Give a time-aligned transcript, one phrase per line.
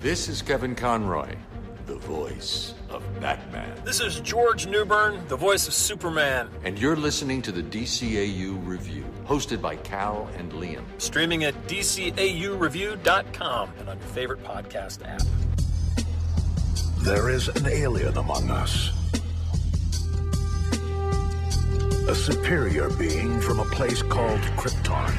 [0.00, 1.34] This is Kevin Conroy,
[1.86, 3.82] the voice of Batman.
[3.84, 6.48] This is George Newbern, the voice of Superman.
[6.62, 10.84] And you're listening to the DCAU Review, hosted by Cal and Liam.
[10.98, 15.22] Streaming at DCAUReview.com and on your favorite podcast app.
[16.98, 18.92] There is an alien among us.
[22.08, 25.12] A superior being from a place called Krypton.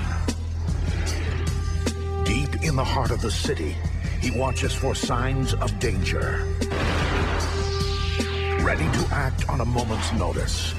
[2.23, 3.75] Deep in the heart of the city,
[4.21, 6.45] he watches for signs of danger.
[8.61, 10.73] Ready to act on a moment's notice.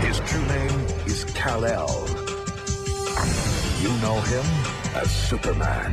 [0.00, 2.06] His true name is Kal-El.
[3.80, 4.44] You know him
[4.94, 5.92] as Superman.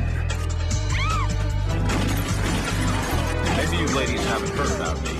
[3.56, 5.12] Maybe you ladies haven't heard about me.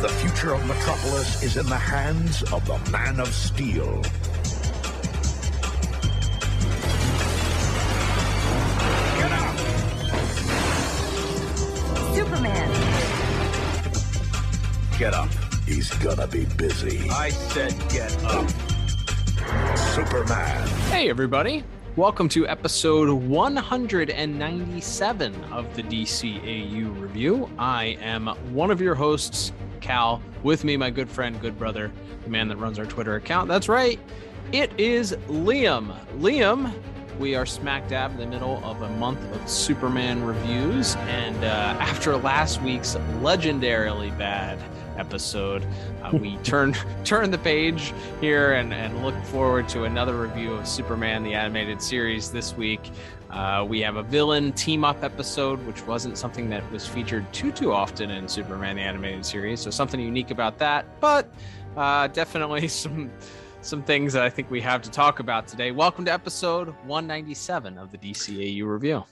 [0.00, 4.02] The future of Metropolis is in the hands of the Man of Steel.
[14.98, 15.28] Get up.
[15.66, 17.10] He's gonna be busy.
[17.10, 18.48] I said get up.
[19.76, 20.66] Superman.
[20.88, 21.64] Hey, everybody.
[21.96, 27.50] Welcome to episode 197 of the DCAU review.
[27.58, 30.22] I am one of your hosts, Cal.
[30.42, 31.92] With me, my good friend, good brother,
[32.24, 33.48] the man that runs our Twitter account.
[33.48, 34.00] That's right.
[34.50, 35.94] It is Liam.
[36.20, 36.72] Liam,
[37.18, 40.96] we are smack dab in the middle of a month of Superman reviews.
[40.96, 41.46] And uh,
[41.80, 44.58] after last week's legendarily bad
[44.98, 45.66] episode.
[46.02, 50.66] Uh, we turn turn the page here and, and look forward to another review of
[50.66, 52.90] Superman the animated series this week.
[53.30, 57.52] Uh, we have a villain team up episode, which wasn't something that was featured too
[57.52, 61.00] too often in Superman the animated series, so something unique about that.
[61.00, 61.32] But
[61.76, 63.10] uh, definitely some
[63.62, 65.72] some things that I think we have to talk about today.
[65.72, 69.04] Welcome to episode 197 of the DCAU review.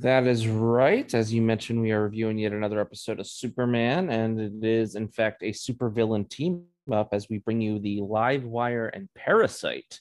[0.00, 1.12] That is right.
[1.14, 5.08] As you mentioned, we are reviewing yet another episode of Superman, and it is, in
[5.08, 10.00] fact, a supervillain team up as we bring you the Livewire and Parasite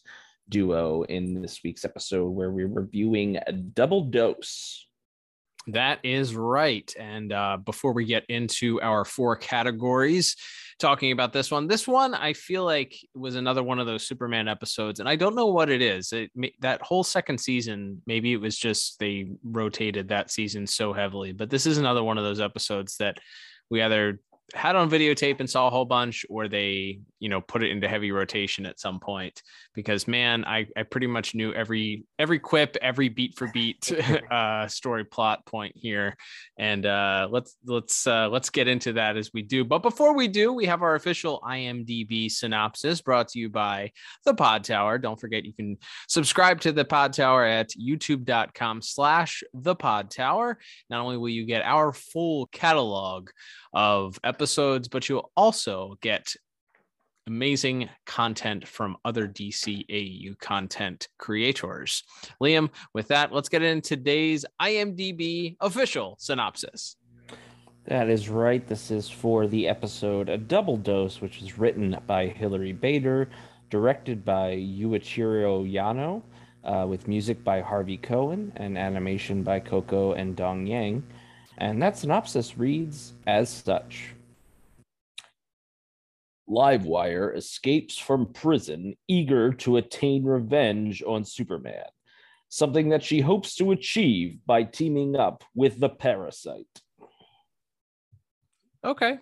[0.49, 4.85] duo in this week's episode, where we're reviewing a double dose.
[5.67, 6.93] That is right.
[6.99, 10.35] And uh, before we get into our four categories,
[10.79, 14.47] talking about this one, this one I feel like was another one of those Superman
[14.47, 16.11] episodes, and I don't know what it is.
[16.13, 16.31] It
[16.61, 21.49] that whole second season, maybe it was just they rotated that season so heavily, but
[21.49, 23.17] this is another one of those episodes that
[23.69, 24.19] we either
[24.53, 27.87] had on videotape and saw a whole bunch or they you know put it into
[27.87, 29.41] heavy rotation at some point
[29.73, 33.91] because man i i pretty much knew every every quip every beat for beat
[34.31, 36.15] uh story plot point here.
[36.57, 39.63] And uh let's let's uh let's get into that as we do.
[39.63, 43.91] But before we do we have our official imdb synopsis brought to you by
[44.25, 44.97] the pod tower.
[44.97, 45.77] Don't forget you can
[46.07, 50.57] subscribe to the pod tower at youtube.com slash the pod tower.
[50.89, 53.29] Not only will you get our full catalog
[53.73, 56.33] of episodes, but you'll also get
[57.27, 62.03] amazing content from other DCAU content creators.
[62.41, 66.95] Liam, with that, let's get into today's IMDb official synopsis.
[67.85, 68.65] That is right.
[68.65, 73.29] This is for the episode A Double Dose, which is written by Hilary Bader,
[73.69, 76.23] directed by Yuichiro Yano,
[76.63, 81.03] uh, with music by Harvey Cohen and animation by Koko and Dong Yang.
[81.59, 84.14] And that synopsis reads as such
[86.49, 91.85] Livewire escapes from prison, eager to attain revenge on Superman,
[92.49, 96.67] something that she hopes to achieve by teaming up with the parasite.
[98.83, 99.17] Okay.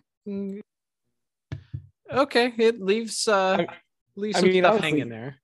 [2.11, 3.67] Okay, it leaves uh I-
[4.16, 5.35] leaves I some mean, stuff honestly- hanging there.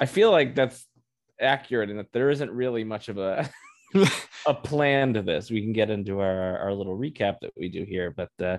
[0.00, 0.86] I feel like that's
[1.40, 3.48] accurate and that there isn't really much of a
[4.46, 5.50] a plan to this.
[5.50, 8.58] We can get into our our little recap that we do here, but uh,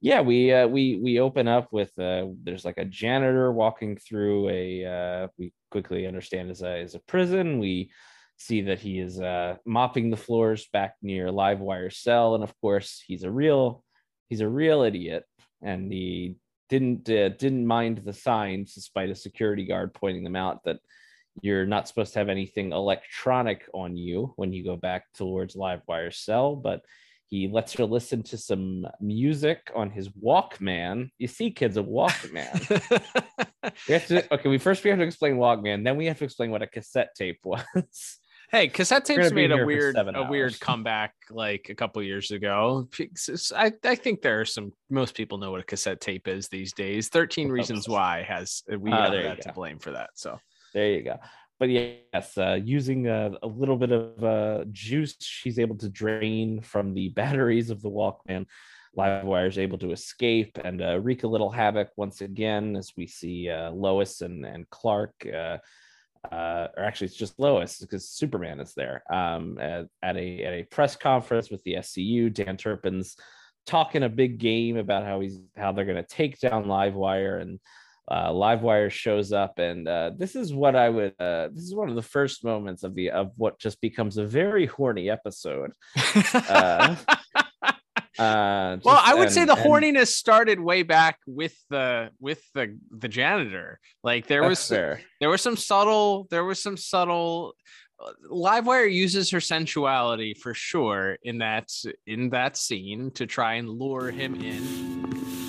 [0.00, 4.48] yeah, we uh, we we open up with uh, there's like a janitor walking through
[4.48, 7.58] a uh, we quickly understand is a is a prison.
[7.58, 7.90] We
[8.36, 13.02] see that he is uh, mopping the floors back near Livewire cell, and of course
[13.06, 13.82] he's a real
[14.28, 15.24] he's a real idiot,
[15.62, 16.36] and he
[16.68, 20.78] didn't uh, didn't mind the signs despite a security guard pointing them out that
[21.42, 26.14] you're not supposed to have anything electronic on you when you go back towards Livewire
[26.14, 26.82] cell, but
[27.28, 31.10] he lets her listen to some music on his Walkman.
[31.18, 32.58] You see, kids, a Walkman.
[33.88, 34.48] we have to okay.
[34.48, 37.14] We first we have to explain Walkman, then we have to explain what a cassette
[37.16, 37.62] tape was.
[38.50, 42.88] Hey, cassette tapes made a weird a weird comeback like a couple years ago.
[43.54, 46.72] I, I think there are some most people know what a cassette tape is these
[46.72, 47.10] days.
[47.10, 50.10] 13 Reasons Why has we Ah, have that to blame for that.
[50.14, 50.40] So
[50.72, 51.16] There you go.
[51.58, 56.60] But yes, uh, using a, a, little bit of uh, juice, she's able to drain
[56.60, 58.46] from the batteries of the Walkman.
[58.96, 63.06] Livewire is able to escape and uh, wreak a little havoc once again as we
[63.06, 65.14] see uh, Lois and, and Clark.
[65.26, 65.58] Uh,
[66.32, 70.52] uh, or actually, it's just Lois because Superman is there um, at, at, a at
[70.52, 72.32] a press conference with the SCU.
[72.32, 73.16] Dan Turpin's
[73.66, 77.60] talking a big game about how he's how they're going to take down Livewire and
[78.10, 81.14] uh, Livewire shows up, and uh, this is what I would.
[81.20, 84.24] Uh, this is one of the first moments of the of what just becomes a
[84.24, 85.72] very horny episode.
[86.34, 86.96] uh,
[88.18, 92.42] uh well, I would and, say the and, horniness started way back with the with
[92.54, 93.78] the the janitor.
[94.02, 95.02] Like there was fair.
[95.20, 97.54] there was some subtle there was some subtle.
[98.00, 101.68] Uh, Livewire uses her sensuality for sure in that
[102.06, 105.47] in that scene to try and lure him in.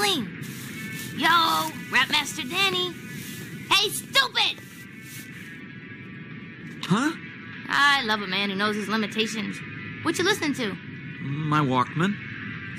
[0.00, 0.24] Clean.
[1.18, 1.28] Yo,
[1.90, 2.90] Rapmaster Danny.
[3.70, 4.58] Hey, stupid!
[6.84, 7.12] Huh?
[7.68, 9.58] I love a man who knows his limitations.
[10.02, 10.72] What you listening to?
[11.20, 12.14] My Walkman.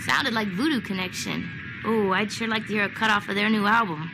[0.04, 1.48] Sounded like Voodoo Connection.
[1.86, 4.10] Oh, I'd sure like to hear a cut off of their new album.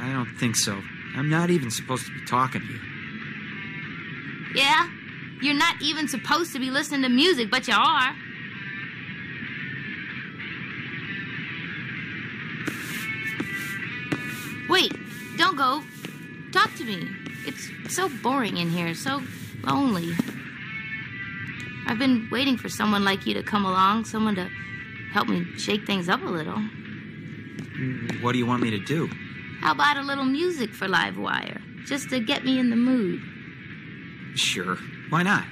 [0.00, 0.80] I don't think so.
[1.14, 2.80] I'm not even supposed to be talking to you.
[4.54, 4.88] Yeah?
[5.42, 8.16] You're not even supposed to be listening to music, but you are.
[15.44, 15.82] Don't go.
[16.52, 17.06] Talk to me.
[17.46, 19.22] It's so boring in here, so
[19.62, 20.14] lonely.
[21.86, 24.48] I've been waiting for someone like you to come along, someone to
[25.12, 26.54] help me shake things up a little.
[26.56, 29.10] Mm, what do you want me to do?
[29.60, 33.20] How about a little music for Livewire, just to get me in the mood?
[34.38, 34.76] Sure.
[35.10, 35.44] Why not?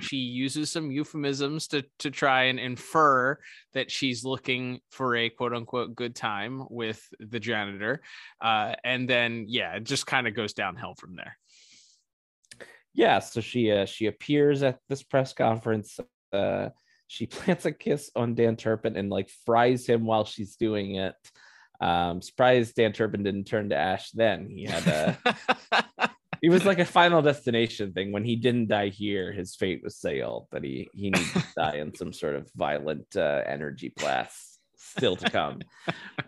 [0.00, 3.38] She uses some euphemisms to to try and infer
[3.72, 8.00] that she's looking for a quote unquote good time with the janitor.
[8.40, 11.36] Uh, and then yeah it just kind of goes downhill from there.
[12.94, 15.98] Yeah so she uh, she appears at this press conference
[16.32, 16.70] uh,
[17.06, 21.14] she plants a kiss on dan turpin and like fries him while she's doing it.
[21.80, 24.48] Um surprised dan turpin didn't turn to ash then.
[24.50, 26.10] He had a
[26.42, 28.12] it was like a final destination thing.
[28.12, 30.48] When he didn't die here, his fate was sealed.
[30.50, 34.50] But he he needs to die in some sort of violent uh, energy blast
[34.90, 35.60] still to come.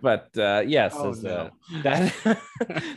[0.00, 1.50] but uh, yes, oh, as, uh,
[1.82, 2.14] that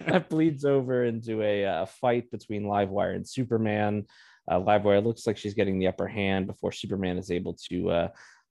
[0.08, 4.06] that bleeds over into a uh, fight between Livewire and Superman.
[4.50, 8.08] Uh, Livewire looks like she's getting the upper hand before Superman is able to uh,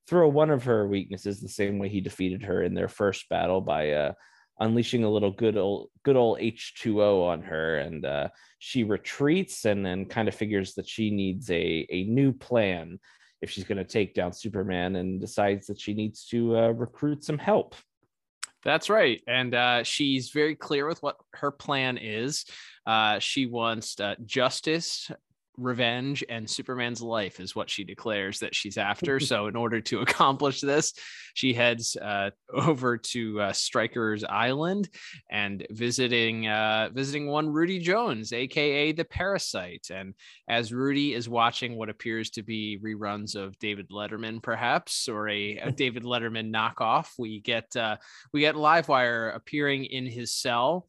[0.08, 3.60] throw one of her weaknesses the same way he defeated her in their first battle
[3.60, 4.12] by uh,
[4.60, 8.28] unleashing a little good old good old H2O on her and uh,
[8.58, 12.98] she retreats and then kind of figures that she needs a a new plan
[13.42, 17.24] if she's going to take down Superman and decides that she needs to uh, recruit
[17.24, 17.74] some help.
[18.64, 19.20] That's right.
[19.28, 22.46] And uh, she's very clear with what her plan is.
[22.86, 25.10] Uh, she wants uh, justice
[25.56, 29.20] revenge and Superman's life is what she declares that she's after.
[29.20, 30.94] so, in order to accomplish this,
[31.34, 34.88] she heads uh, over to uh, Stryker's Island
[35.30, 39.88] and visiting uh, visiting one Rudy Jones, aka the Parasite.
[39.90, 40.14] And
[40.48, 45.58] as Rudy is watching what appears to be reruns of David Letterman, perhaps, or a,
[45.58, 47.96] a David Letterman knockoff, we get uh,
[48.32, 50.86] we get Livewire appearing in his cell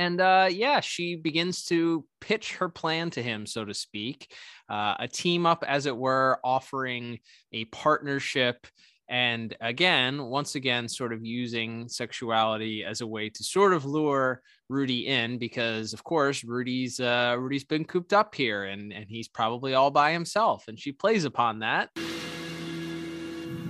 [0.00, 4.32] and uh, yeah, she begins to pitch her plan to him, so to speak,
[4.70, 7.18] uh, a team up, as it were, offering
[7.52, 8.66] a partnership.
[9.10, 14.40] And again, once again, sort of using sexuality as a way to sort of lure
[14.70, 19.28] Rudy in, because of course Rudy's uh, Rudy's been cooped up here, and and he's
[19.28, 21.90] probably all by himself, and she plays upon that.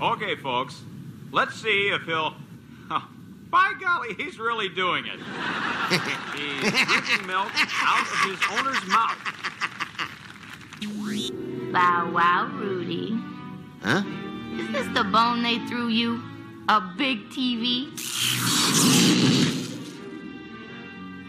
[0.00, 0.80] Okay, folks,
[1.32, 2.34] let's see if he'll
[3.50, 5.18] by golly, he's really doing it.
[6.36, 7.50] he's drinking milk
[7.82, 9.18] out of his owner's mouth.
[11.72, 13.18] Bow wow, Rudy.
[13.82, 14.02] Huh?
[14.58, 16.22] Is this the bone they threw you?
[16.68, 17.90] A big TV?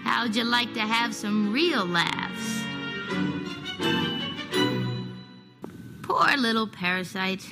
[0.04, 2.64] How'd you like to have some real laughs?
[6.02, 7.46] Poor little parasite.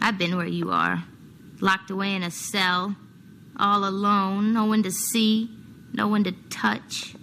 [0.00, 1.04] I've been where you are,
[1.60, 2.96] locked away in a cell
[3.58, 5.50] all alone, no one to see,
[5.92, 7.14] no one to touch,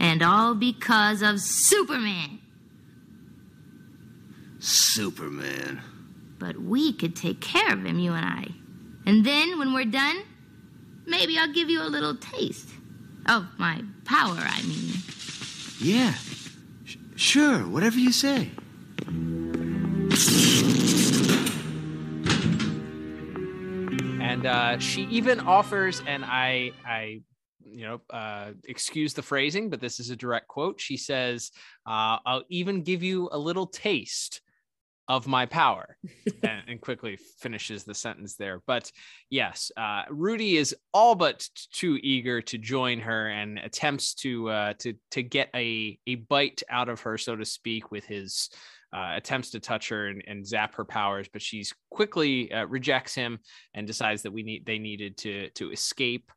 [0.00, 2.38] and all because of Superman.
[4.58, 5.82] Superman.
[6.38, 8.48] But we could take care of him, you and I.
[9.06, 10.22] And then, when we're done,
[11.06, 12.68] maybe I'll give you a little taste.
[13.26, 14.94] Of my power, I mean.
[15.78, 16.14] Yeah.
[16.84, 18.50] Sh- sure, whatever you say.
[24.42, 27.20] And uh, she even offers, and I, I,
[27.64, 30.80] you know, uh, excuse the phrasing, but this is a direct quote.
[30.80, 31.52] She says,
[31.86, 34.40] uh, "I'll even give you a little taste."
[35.08, 35.96] of my power
[36.44, 38.90] and, and, quickly finishes the sentence there but
[39.30, 44.72] yes uh, rudy is all but too eager to join her and attempts to uh,
[44.78, 48.48] to to get a a bite out of her so to speak with his
[48.92, 53.14] uh, attempts to touch her and, and, zap her powers but she's quickly uh, rejects
[53.14, 53.38] him
[53.74, 56.30] and decides that we need they needed to to escape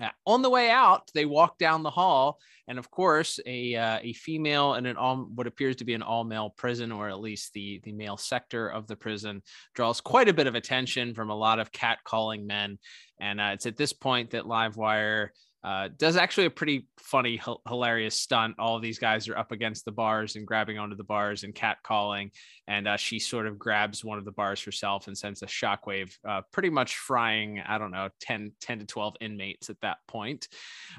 [0.00, 3.98] uh, on the way out, they walk down the hall, and of course, a uh,
[4.02, 7.20] a female and an all what appears to be an all male prison, or at
[7.20, 9.42] least the the male sector of the prison,
[9.74, 12.78] draws quite a bit of attention from a lot of catcalling men.
[13.20, 15.28] And uh, it's at this point that Livewire
[15.64, 18.56] uh, does actually a pretty funny, h- hilarious stunt.
[18.58, 22.30] All these guys are up against the bars and grabbing onto the bars and catcalling,
[22.68, 26.16] and uh, she sort of grabs one of the bars herself and sends a shockwave,
[26.28, 30.48] uh, pretty much frying, I don't know, 10, 10 to 12 inmates at that point.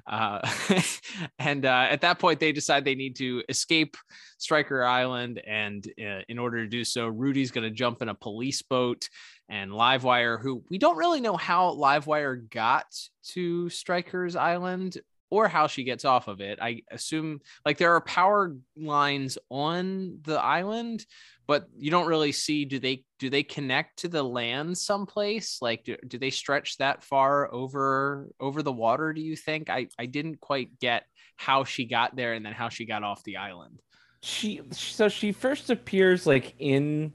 [0.05, 0.39] Uh,
[1.39, 3.95] and uh, at that point, they decide they need to escape
[4.37, 8.15] Stryker Island, and uh, in order to do so, Rudy's going to jump in a
[8.15, 9.07] police boat
[9.49, 12.85] and Livewire, who we don't really know how Livewire got
[13.29, 14.97] to Stryker's Island
[15.33, 16.59] or how she gets off of it.
[16.61, 21.07] I assume like there are power lines on the island,
[21.47, 25.59] but you don't really see do they do they connect to the land someplace?
[25.61, 29.69] Like do, do they stretch that far over over the water, do you think?
[29.69, 31.03] I I didn't quite get
[31.35, 33.79] how she got there and then how she got off the island.
[34.21, 37.13] She so she first appears like in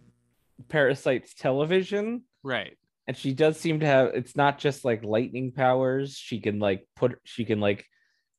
[0.69, 2.23] Parasite's television.
[2.43, 2.77] Right.
[3.07, 6.17] And she does seem to have it's not just like lightning powers.
[6.17, 7.87] She can like put she can like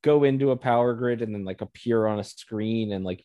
[0.02, 3.24] go into a power grid and then like appear on a screen and like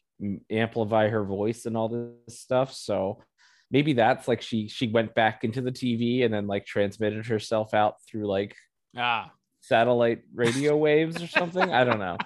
[0.50, 2.74] amplify her voice and all this stuff.
[2.74, 3.22] So
[3.72, 7.74] maybe that's like she she went back into the TV and then like transmitted herself
[7.74, 8.55] out through like
[8.98, 9.31] ah
[9.62, 11.72] satellite radio waves or something.
[11.72, 12.17] I don't know.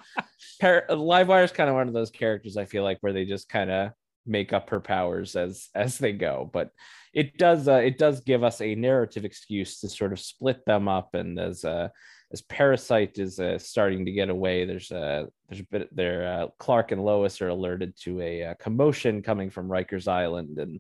[0.62, 3.50] Par- Livewire is kind of one of those characters I feel like where they just
[3.50, 3.92] kind of
[4.26, 6.70] make up her powers as as they go but
[7.14, 10.88] it does uh, it does give us a narrative excuse to sort of split them
[10.88, 11.90] up and as uh
[12.32, 14.66] as parasite is uh, starting to get away.
[14.66, 18.52] There's a there's a bit there uh, clark and lois are alerted to a, a,
[18.52, 20.80] uh, commotion coming from rikers island and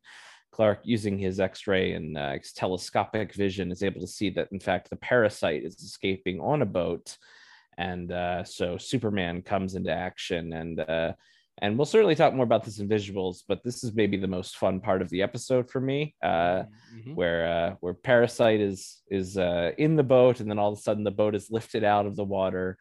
[0.52, 4.60] clark using his x-ray and uh, his telescopic vision is able to see that in
[4.60, 7.18] fact the parasite is escaping on a boat.
[7.78, 11.14] And uh, so superman comes into action and uh,
[11.62, 14.58] and we'll certainly talk more about this in visuals but this is maybe the most
[14.58, 16.64] fun part of the episode for me uh,
[16.94, 17.16] mm-hmm.
[17.16, 20.82] where uh, where parasite is is uh, in the boat and then all of a
[20.82, 22.78] sudden the boat is lifted out of the water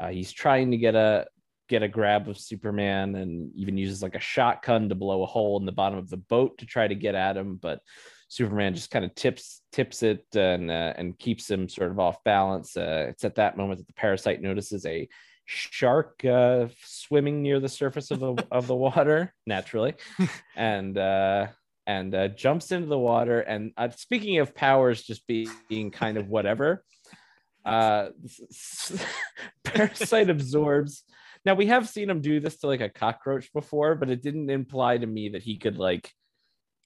[0.00, 1.26] uh, he's trying to get a
[1.68, 5.58] get a grab of superman and even uses like a shotgun to blow a hole
[5.58, 7.80] in the bottom of the boat to try to get at him but
[8.28, 12.22] superman just kind of tips tips it and uh, and keeps him sort of off
[12.24, 15.08] balance uh, it's at that moment that the parasite notices a
[15.46, 19.94] shark uh, swimming near the surface of the of the water naturally,
[20.54, 21.46] and uh,
[21.86, 23.40] and uh, jumps into the water.
[23.40, 26.84] And uh, speaking of powers, just being kind of whatever,
[27.64, 28.08] uh,
[29.64, 31.04] Parasite absorbs.
[31.44, 34.50] Now we have seen him do this to like a cockroach before, but it didn't
[34.50, 36.12] imply to me that he could like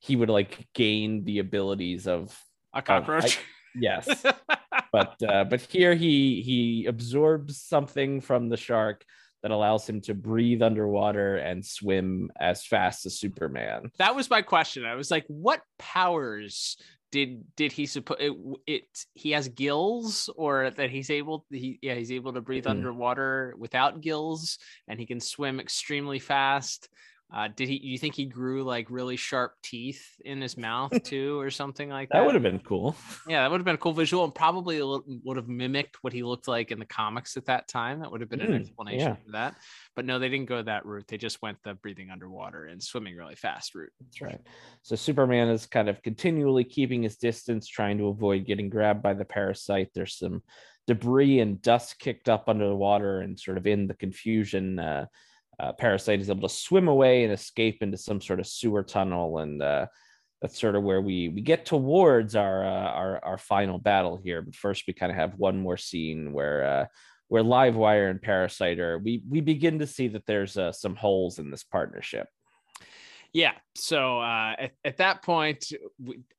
[0.00, 2.38] he would like gain the abilities of
[2.74, 3.38] a cockroach.
[3.38, 3.40] I,
[3.74, 4.24] yes
[4.92, 9.04] but uh, but here he he absorbs something from the shark
[9.42, 13.90] that allows him to breathe underwater and swim as fast as Superman.
[13.98, 14.84] That was my question.
[14.84, 16.76] I was like, what powers
[17.10, 18.32] did did he suppose it,
[18.66, 18.84] it,
[19.14, 22.78] he has gills or that he's able he yeah he's able to breathe mm-hmm.
[22.78, 26.88] underwater without gills and he can swim extremely fast
[27.32, 27.76] uh, did he?
[27.76, 32.08] You think he grew like really sharp teeth in his mouth too, or something like
[32.08, 32.18] that?
[32.18, 32.96] That would have been cool.
[33.28, 36.22] Yeah, that would have been a cool visual, and probably would have mimicked what he
[36.22, 38.00] looked like in the comics at that time.
[38.00, 39.14] That would have been mm, an explanation yeah.
[39.24, 39.54] for that.
[39.94, 41.06] But no, they didn't go that route.
[41.06, 43.92] They just went the breathing underwater and swimming really fast route.
[44.00, 44.40] That's right.
[44.82, 49.14] So Superman is kind of continually keeping his distance, trying to avoid getting grabbed by
[49.14, 49.90] the parasite.
[49.94, 50.42] There's some
[50.88, 54.80] debris and dust kicked up under the water, and sort of in the confusion.
[54.80, 55.06] Uh,
[55.60, 59.38] uh, Parasite is able to swim away and escape into some sort of sewer tunnel,
[59.38, 59.86] and uh,
[60.40, 64.40] that's sort of where we we get towards our uh, our our final battle here.
[64.40, 66.86] But first, we kind of have one more scene where uh,
[67.28, 68.98] where Livewire and Parasite are.
[68.98, 72.26] We we begin to see that there's uh, some holes in this partnership.
[73.32, 73.52] Yeah.
[73.76, 75.72] So uh, at, at that point,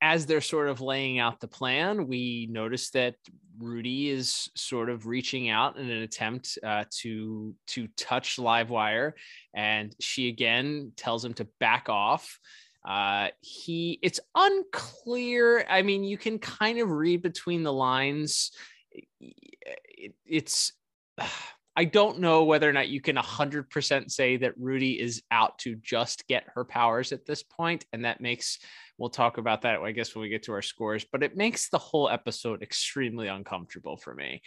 [0.01, 3.15] as they're sort of laying out the plan, we notice that
[3.57, 9.13] Rudy is sort of reaching out in an attempt uh, to to touch Livewire,
[9.53, 12.39] and she again tells him to back off.
[12.85, 15.65] Uh, he it's unclear.
[15.69, 18.51] I mean, you can kind of read between the lines.
[18.91, 20.73] It, it's
[21.75, 25.75] I don't know whether or not you can 100% say that Rudy is out to
[25.75, 28.59] just get her powers at this point, and that makes
[28.97, 31.69] we'll talk about that I guess when we get to our scores, but it makes
[31.69, 34.41] the whole episode extremely uncomfortable for me.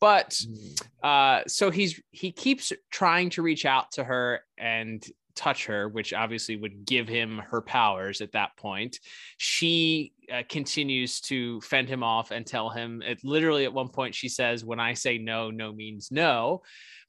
[0.00, 0.82] But Mm.
[1.02, 5.04] uh, so he's he keeps trying to reach out to her and
[5.38, 8.98] touch her, which obviously would give him her powers at that point.
[9.36, 14.16] She uh, continues to fend him off and tell him it literally at one point
[14.16, 16.62] she says, When I say no, no means no.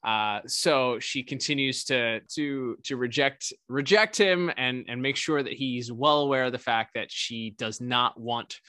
[0.04, 5.52] Uh, so she continues to to to reject reject him and and make sure that
[5.52, 8.60] he's well aware of the fact that she does not want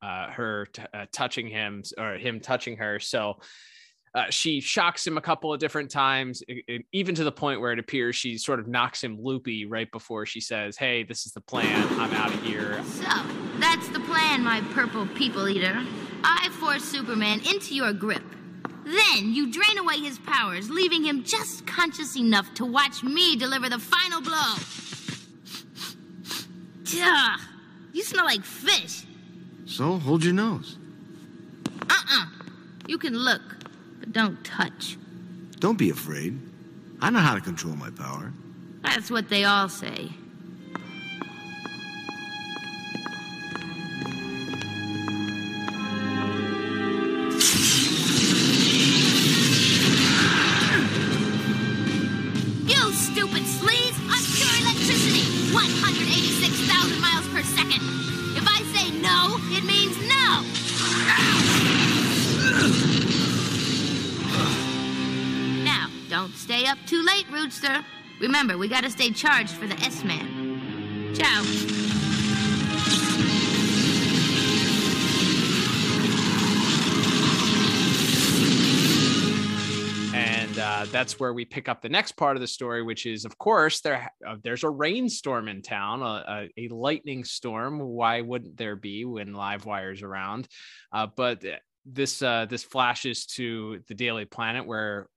[0.00, 3.00] uh, her t- uh, touching him or him touching her.
[3.00, 3.38] So
[4.14, 7.60] uh, she shocks him a couple of different times, e- e- even to the point
[7.60, 11.26] where it appears she sort of knocks him loopy right before she says, Hey, this
[11.26, 11.86] is the plan.
[11.98, 12.82] I'm out of here.
[12.84, 13.08] So,
[13.58, 15.84] that's the plan, my purple people eater.
[16.24, 18.22] I force Superman into your grip.
[18.84, 23.68] Then you drain away his powers, leaving him just conscious enough to watch me deliver
[23.68, 24.54] the final blow.
[26.84, 27.36] Duh.
[27.92, 29.04] You smell like fish.
[29.66, 30.78] So, hold your nose.
[31.90, 32.26] Uh-uh.
[32.86, 33.42] You can look,
[34.08, 34.96] but don't touch.
[35.60, 36.38] Don't be afraid.
[37.00, 38.32] I know how to control my power.
[38.82, 40.10] That's what they all say.
[66.28, 67.84] Don't stay up too late, Rootster.
[68.20, 71.14] Remember, we gotta stay charged for the S-Man.
[71.14, 71.42] Ciao.
[80.14, 83.24] And uh, that's where we pick up the next part of the story, which is,
[83.24, 87.78] of course, there uh, there's a rainstorm in town, a, a, a lightning storm.
[87.78, 90.48] Why wouldn't there be when Livewire's around?
[90.92, 91.42] Uh, but
[91.86, 95.08] this uh, this flashes to the Daily Planet where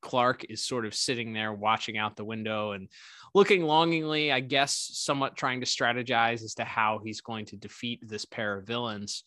[0.00, 2.88] Clark is sort of sitting there watching out the window and
[3.34, 8.00] looking longingly, I guess, somewhat trying to strategize as to how he's going to defeat
[8.02, 9.24] this pair of villains.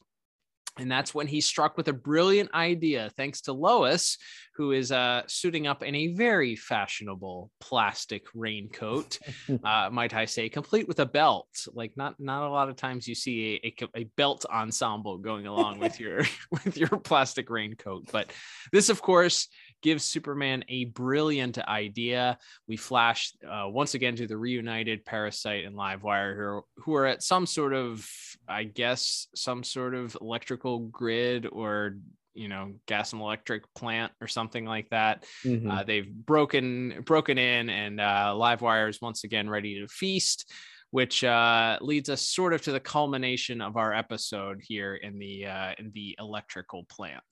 [0.79, 4.17] And that's when he's struck with a brilliant idea, thanks to Lois,
[4.55, 9.19] who is uh, suiting up in a very fashionable plastic raincoat,
[9.65, 11.49] uh, might I say, complete with a belt.
[11.73, 15.45] Like not not a lot of times you see a, a, a belt ensemble going
[15.45, 18.10] along with your with your plastic raincoat.
[18.10, 18.31] But
[18.71, 19.49] this, of course,
[19.81, 22.37] gives Superman a brilliant idea.
[22.67, 27.05] We flash uh, once again to the reunited Parasite and Livewire, who are, who are
[27.05, 28.07] at some sort of,
[28.47, 31.97] I guess, some sort of electrical grid or
[32.33, 35.25] you know gas and electric plant or something like that.
[35.43, 35.69] Mhm.
[35.69, 40.51] Uh, they've broken broken in, and uh, Livewire is once again ready to feast.
[40.91, 45.45] Which uh, leads us sort of to the culmination of our episode here in the
[45.45, 47.23] uh, in the electrical plant.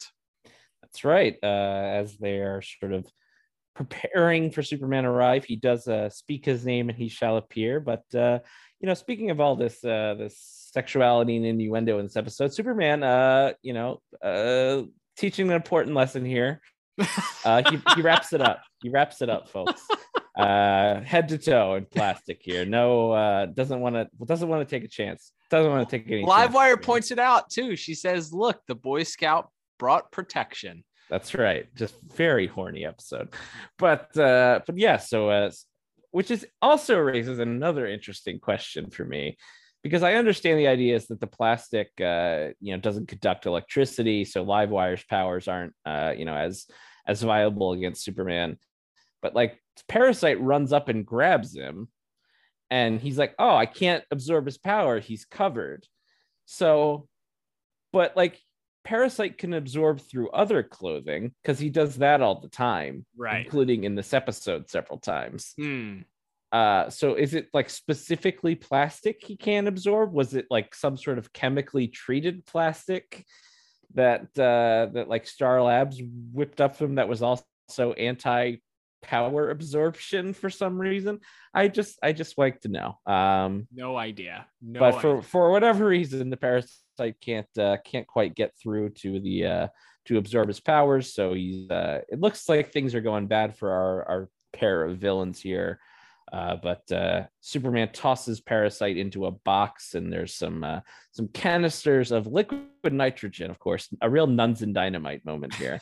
[0.92, 1.38] That's right.
[1.42, 3.06] Uh, as they are sort of
[3.76, 7.80] preparing for Superman arrive, he does uh, speak his name and he shall appear.
[7.80, 8.40] But uh,
[8.80, 10.38] you know, speaking of all this uh, this
[10.74, 14.84] sexuality and innuendo in this episode, Superman, uh, you know, uh,
[15.18, 16.62] teaching an important lesson here.
[17.46, 18.62] Uh, he, he wraps it up.
[18.84, 19.82] He wraps it up, folks.
[20.38, 22.66] Uh, head to toe in plastic here.
[22.66, 25.32] No, uh, doesn't want to doesn't want to take a chance.
[25.50, 26.24] Doesn't want to take any.
[26.24, 27.76] Livewire points it out too.
[27.76, 29.50] She says, "Look, the Boy Scout
[29.80, 31.74] brought protection." That's right.
[31.76, 33.30] Just very horny episode.
[33.78, 35.52] But uh but yeah, so uh
[36.12, 39.38] which is also raises another interesting question for me
[39.84, 44.24] because I understand the idea is that the plastic uh you know doesn't conduct electricity,
[44.24, 46.68] so Livewire's powers aren't uh you know as
[47.08, 48.58] as viable against Superman.
[49.22, 51.88] But like Parasite runs up and grabs him
[52.70, 55.00] and he's like, "Oh, I can't absorb his power.
[55.00, 55.88] He's covered."
[56.46, 57.08] So
[57.92, 58.40] but like
[58.90, 63.46] Parasite can absorb through other clothing because he does that all the time, Right.
[63.46, 65.54] Including in this episode several times.
[65.58, 66.00] Hmm.
[66.52, 70.12] Uh, so is it like specifically plastic he can absorb?
[70.12, 73.26] Was it like some sort of chemically treated plastic
[73.94, 76.02] that uh, that like Star Labs
[76.34, 78.56] whipped up from that was also anti
[79.04, 81.20] power absorption for some reason?
[81.54, 82.98] I just I just like to know.
[83.06, 84.48] Um, No idea.
[84.64, 84.80] No.
[84.80, 86.72] but for for whatever reason the parasite
[87.22, 89.68] can't uh, can't quite get through to the uh
[90.06, 93.72] to absorb his powers so he's uh it looks like things are going bad for
[93.72, 95.80] our our pair of villains here
[96.32, 100.82] Uh, but uh, Superman tosses Parasite into a box, and there's some uh,
[101.12, 103.50] some canisters of liquid nitrogen.
[103.50, 105.80] Of course, a real nuns and dynamite moment here.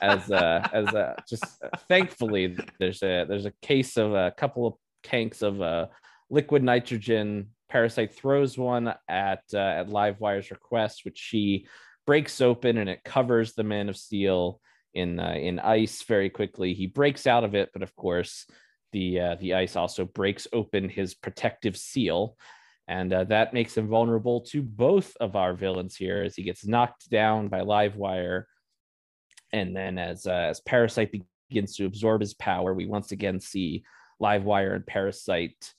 [0.00, 4.66] as uh, as uh, just uh, thankfully, there's a there's a case of a couple
[4.66, 5.86] of tanks of uh,
[6.30, 7.48] liquid nitrogen.
[7.70, 11.66] Parasite throws one at uh, at Livewire's request, which she
[12.06, 14.60] breaks open, and it covers the Man of Steel
[14.92, 16.74] in uh, in ice very quickly.
[16.74, 18.46] He breaks out of it, but of course
[18.92, 22.36] the uh, the ice also breaks open his protective seal
[22.88, 26.66] and uh, that makes him vulnerable to both of our villains here as he gets
[26.66, 28.44] knocked down by Livewire
[29.52, 31.12] and then as uh, as parasite
[31.48, 33.84] begins to absorb his power we once again see
[34.20, 35.72] Livewire and parasite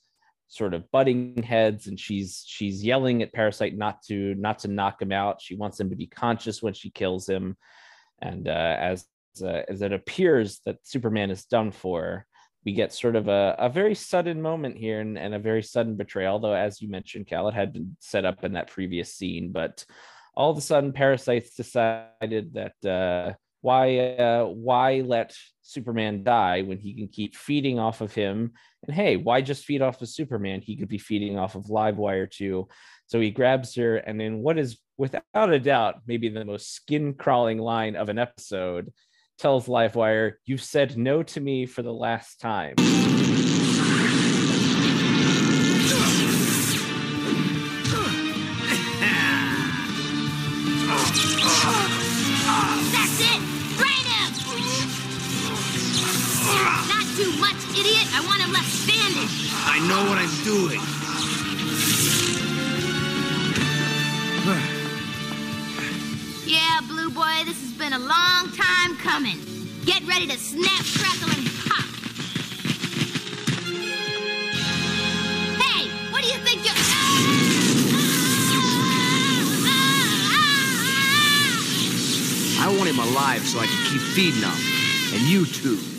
[0.52, 5.00] sort of butting heads and she's she's yelling at parasite not to not to knock
[5.00, 7.56] him out she wants him to be conscious when she kills him
[8.20, 9.06] and uh, as
[9.42, 12.26] uh, as it appears that superman is done for
[12.64, 15.96] we get sort of a, a very sudden moment here and, and a very sudden
[15.96, 19.50] betrayal, though, as you mentioned, Cal, it had been set up in that previous scene.
[19.50, 19.84] But
[20.34, 26.78] all of a sudden, Parasites decided that uh, why uh, why let Superman die when
[26.78, 28.52] he can keep feeding off of him?
[28.86, 30.60] And hey, why just feed off of Superman?
[30.60, 32.68] He could be feeding off of Livewire too.
[33.06, 37.14] So he grabs her, and in what is without a doubt maybe the most skin
[37.14, 38.92] crawling line of an episode,
[39.38, 42.74] tells Livewire, You said no to me for the last time.
[57.22, 58.06] Too much, idiot!
[58.14, 59.28] I want him left standing!
[59.64, 60.80] I know what I'm doing.
[66.46, 69.38] yeah, Blue Boy, this has been a long time coming.
[69.84, 71.86] Get ready to snap, crackle, and pop.
[75.62, 76.74] Hey, what do you think you're...
[82.64, 85.14] I want him alive so I can keep feeding him.
[85.14, 85.91] And you too.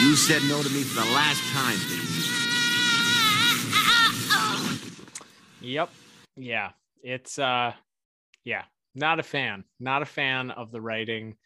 [0.00, 2.12] You said no to me for the last time, baby.
[5.72, 5.90] Yep.
[6.36, 6.70] Yeah.
[7.02, 7.72] It's uh
[8.44, 8.62] yeah,
[8.94, 9.64] not a fan.
[9.80, 11.36] Not a fan of the writing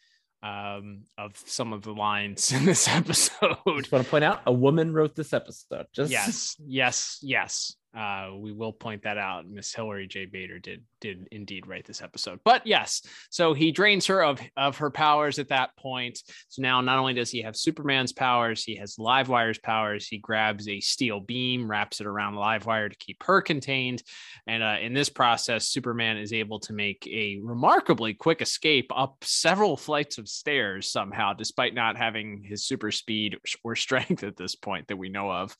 [0.43, 3.57] um, of some of the lines in this episode.
[3.77, 5.87] Just want to point out a woman wrote this episode.
[5.93, 7.75] Just yes, yes, yes.
[7.95, 9.47] Uh, we will point that out.
[9.47, 10.25] Miss Hilary J.
[10.25, 12.39] Bader did did indeed write this episode.
[12.45, 16.19] But yes, so he drains her of of her powers at that point.
[16.47, 20.07] So now not only does he have Superman's powers, he has Livewire's powers.
[20.07, 24.03] He grabs a steel beam, wraps it around Livewire to keep her contained,
[24.47, 29.17] and uh, in this process, Superman is able to make a remarkably quick escape up
[29.23, 34.55] several flights of stairs somehow, despite not having his super speed or strength at this
[34.55, 35.55] point that we know of.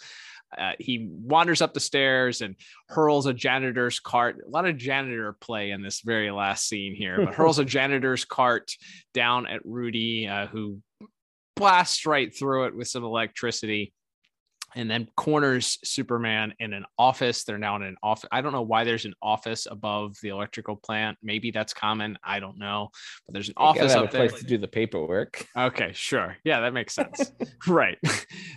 [0.57, 2.55] Uh, he wanders up the stairs and
[2.87, 4.37] hurls a janitor's cart.
[4.45, 8.25] A lot of janitor play in this very last scene here, but hurls a janitor's
[8.25, 8.71] cart
[9.13, 10.79] down at Rudy, uh, who
[11.55, 13.93] blasts right through it with some electricity
[14.75, 17.43] and then corners Superman in an office.
[17.43, 18.27] They're now in an office.
[18.31, 21.17] I don't know why there's an office above the electrical plant.
[21.21, 22.17] Maybe that's common.
[22.23, 22.89] I don't know.
[23.25, 24.27] But there's an you office up a there.
[24.27, 25.45] place to do the paperwork.
[25.57, 26.37] Okay, sure.
[26.43, 27.31] Yeah, that makes sense.
[27.67, 27.97] right.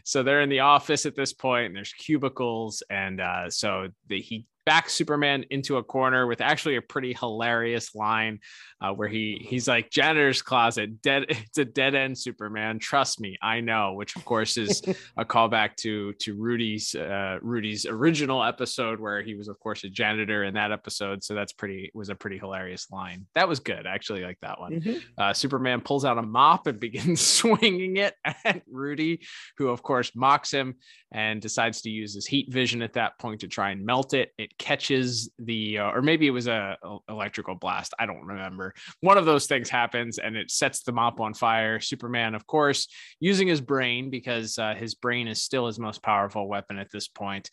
[0.07, 4.21] So they're in the office at this point, and there's cubicles, and uh, so the,
[4.21, 8.41] he backs Superman into a corner with actually a pretty hilarious line
[8.85, 13.37] uh, where he he's like janitor's closet dead it's a dead end Superman trust me
[13.43, 14.83] I know which of course is
[15.17, 19.89] a callback to to Rudy's uh, Rudy's original episode where he was of course a
[19.89, 21.23] janitor in that episode.
[21.23, 23.27] So that's pretty was a pretty hilarious line.
[23.35, 23.87] That was good.
[23.87, 24.81] I actually like that one.
[24.81, 24.99] Mm-hmm.
[25.19, 29.21] uh, Superman pulls out a mop and begins swinging it at Rudy
[29.57, 30.75] who of course mocks him
[31.13, 34.33] and decides to use his heat vision at that point to try and melt it.
[34.37, 37.95] It catches the uh, or maybe it was a, a, electrical blast.
[37.99, 41.81] I don't remember one of those things happens and it sets the mop on fire.
[41.81, 42.89] Superman of course
[43.21, 47.09] using his brain because uh, his brain is still his most powerful weapon at this
[47.09, 47.51] point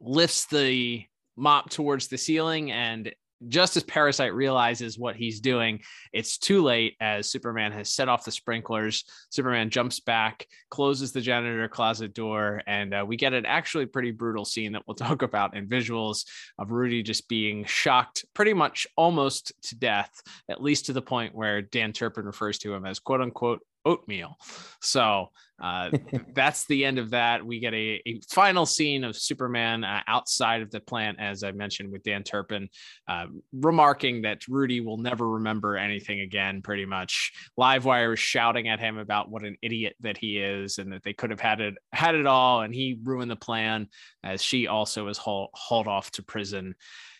[0.00, 1.04] lifts the
[1.36, 3.12] mop towards the ceiling and
[3.48, 5.80] just as Parasite realizes what he's doing,
[6.12, 9.04] it's too late as Superman has set off the sprinklers.
[9.30, 14.10] Superman jumps back, closes the janitor closet door, and uh, we get an actually pretty
[14.10, 16.24] brutal scene that we'll talk about in visuals
[16.58, 21.34] of Rudy just being shocked pretty much almost to death, at least to the point
[21.34, 24.36] where Dan Turpin refers to him as quote unquote oatmeal.
[24.82, 25.30] So
[25.62, 25.90] uh,
[26.34, 27.44] that's the end of that.
[27.44, 31.52] We get a, a final scene of Superman uh, outside of the plant, as I
[31.52, 32.68] mentioned with Dan Turpin,
[33.08, 36.62] uh, remarking that Rudy will never remember anything again.
[36.62, 40.92] Pretty much, Livewire is shouting at him about what an idiot that he is, and
[40.92, 43.88] that they could have had it had it all, and he ruined the plan.
[44.22, 46.74] As she also is haul, hauled off to prison.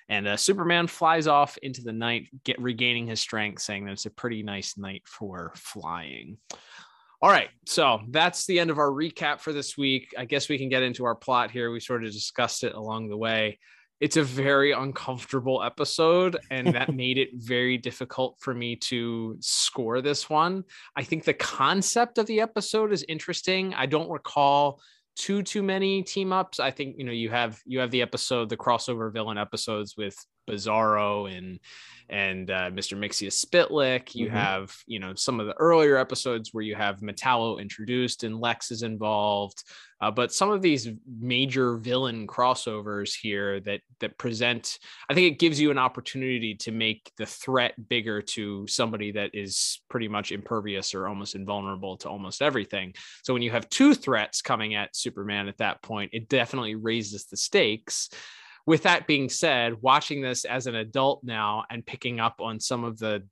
[0.09, 4.07] And uh, Superman flies off into the night, get regaining his strength, saying that it's
[4.07, 6.39] a pretty nice night for flying.
[7.23, 10.15] All right, so that's the end of our recap for this week.
[10.19, 11.71] I guess we can get into our plot here.
[11.71, 13.59] We sort of discussed it along the way.
[13.99, 20.03] It's a very uncomfortable episode, and that made it very difficult for me to score
[20.03, 20.65] this one.
[20.95, 23.73] I think the concept of the episode is interesting.
[23.73, 24.81] I don't recall
[25.17, 26.61] too too many team ups.
[26.61, 30.17] I think you know you have you have the episode the crossover villain episodes with
[30.47, 31.59] Bizarro and
[32.09, 32.97] and uh, Mr.
[32.97, 34.15] Mxyzptlk.
[34.15, 34.37] You mm-hmm.
[34.37, 38.71] have, you know, some of the earlier episodes where you have Metallo introduced and Lex
[38.71, 39.65] is involved.
[40.01, 44.79] Uh, but some of these major villain crossovers here that that present,
[45.09, 49.31] I think it gives you an opportunity to make the threat bigger to somebody that
[49.33, 52.93] is pretty much impervious or almost invulnerable to almost everything.
[53.23, 57.25] So when you have two threats coming at Superman at that point, it definitely raises
[57.25, 58.11] the stakes
[58.67, 62.85] with that being said, watching this as an adult now and picking up on some
[62.85, 63.23] of the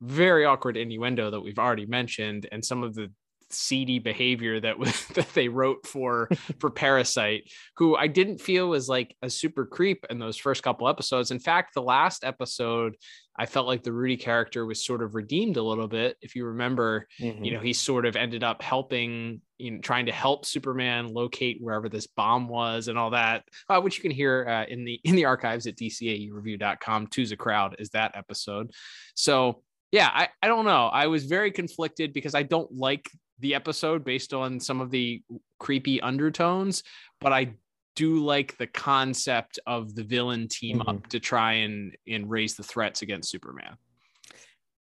[0.00, 3.10] very awkward innuendo that we've already mentioned and some of the
[3.50, 6.28] seedy behavior that was that they wrote for
[6.58, 10.88] for Parasite, who I didn't feel was like a super creep in those first couple
[10.88, 11.30] episodes.
[11.30, 12.96] In fact, the last episode,
[13.36, 16.16] I felt like the Rudy character was sort of redeemed a little bit.
[16.22, 17.44] If you remember, mm-hmm.
[17.44, 21.58] you know, he sort of ended up helping, you know, trying to help Superman locate
[21.60, 25.00] wherever this bomb was and all that, uh, which you can hear uh, in the
[25.04, 27.08] in the archives at dcaureview.com.
[27.08, 28.70] Two's a crowd is that episode.
[29.14, 29.62] So
[29.94, 30.86] yeah, I, I don't know.
[30.86, 33.08] I was very conflicted because I don't like
[33.40, 35.22] the episode based on some of the
[35.58, 36.82] creepy undertones,
[37.20, 37.54] but I
[37.96, 40.88] do like the concept of the villain team mm-hmm.
[40.88, 43.76] up to try and and raise the threats against Superman.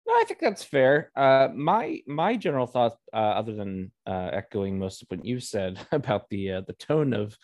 [0.06, 1.10] No, I think that's fair.
[1.14, 5.78] Uh, my my general thought, uh, other than uh, echoing most of what you said
[5.92, 7.36] about the uh, the tone of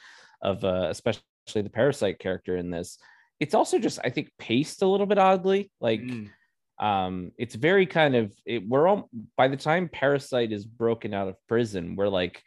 [0.42, 1.22] of uh, especially
[1.54, 2.98] the parasite character in this,
[3.40, 5.70] it's also just I think paced a little bit oddly.
[5.80, 6.30] Like mm
[6.80, 11.28] um it's very kind of it, we're all by the time parasite is broken out
[11.28, 12.42] of prison we're like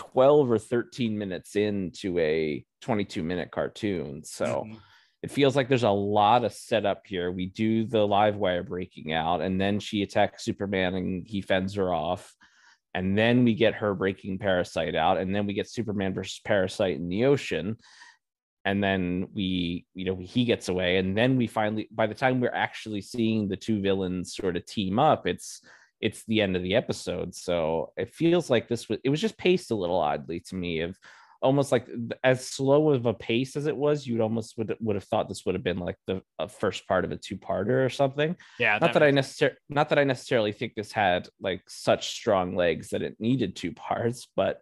[0.00, 4.24] 12 or 13 minutes into a 22 minute cartoon.
[4.24, 4.76] So mm-hmm.
[5.22, 7.30] it feels like there's a lot of setup here.
[7.30, 11.92] We do the Livewire breaking out and then she attacks superman and he fends her
[11.92, 12.34] off.
[12.94, 16.96] And then we get her breaking parasite out and then we get superman versus parasite
[16.96, 17.76] in the ocean
[18.64, 22.40] and then we you know he gets away and then we finally by the time
[22.40, 25.62] we're actually seeing the two villains sort of team up it's
[26.00, 27.34] it's the end of the episode.
[27.34, 30.80] So it feels like this was it was just paced a little oddly to me
[30.80, 30.98] of
[31.42, 31.88] almost like
[32.22, 35.46] as slow of a pace as it was you'd almost would, would have thought this
[35.46, 38.36] would have been like the uh, first part of a two-parter or something.
[38.58, 42.10] Yeah not that, that i necessarily not that i necessarily think this had like such
[42.10, 44.60] strong legs that it needed two parts but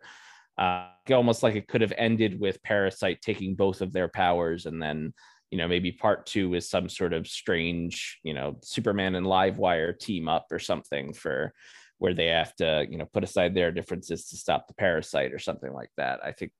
[0.58, 4.82] uh, almost like it could have ended with Parasite taking both of their powers, and
[4.82, 5.14] then
[5.50, 9.98] you know maybe part two is some sort of strange you know Superman and Livewire
[9.98, 11.52] team up or something for
[11.98, 15.38] where they have to you know put aside their differences to stop the parasite or
[15.38, 16.20] something like that.
[16.24, 16.52] I think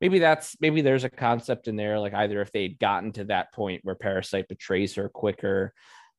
[0.00, 3.52] maybe that's maybe there's a concept in there like either if they'd gotten to that
[3.52, 5.72] point where parasite betrays her quicker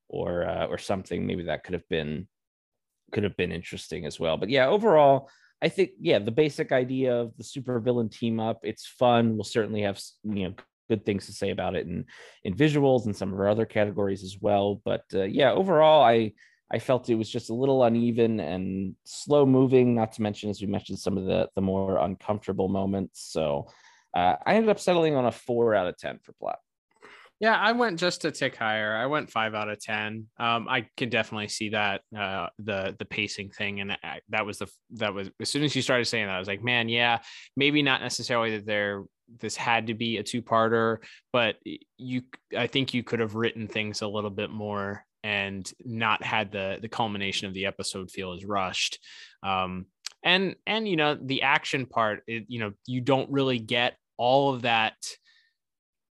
[0.07, 2.27] or uh, or something maybe that could have been
[3.11, 5.29] could have been interesting as well but yeah overall
[5.61, 9.35] I think, yeah, the basic idea of the super villain team up, it's fun.
[9.35, 10.55] We'll certainly have, you know,
[10.89, 12.05] good things to say about it in
[12.43, 14.81] in visuals and some of our other categories as well.
[14.85, 16.33] But uh, yeah, overall, I
[16.71, 19.95] I felt it was just a little uneven and slow moving.
[19.95, 23.31] Not to mention, as we mentioned, some of the the more uncomfortable moments.
[23.31, 23.67] So
[24.15, 26.59] uh, I ended up settling on a four out of ten for plot.
[27.39, 28.95] Yeah, I went just a tick higher.
[28.95, 30.27] I went five out of ten.
[30.39, 34.59] Um, I can definitely see that uh, the the pacing thing, and I, that was
[34.59, 37.19] the that was as soon as you started saying that, I was like, man, yeah,
[37.57, 39.03] maybe not necessarily that there
[39.41, 40.97] this had to be a two parter,
[41.33, 41.55] but
[41.97, 42.21] you,
[42.55, 46.77] I think you could have written things a little bit more and not had the
[46.81, 48.99] the culmination of the episode feel as rushed.
[49.43, 49.87] Um,
[50.23, 54.53] and and you know the action part, it, you know, you don't really get all
[54.53, 54.95] of that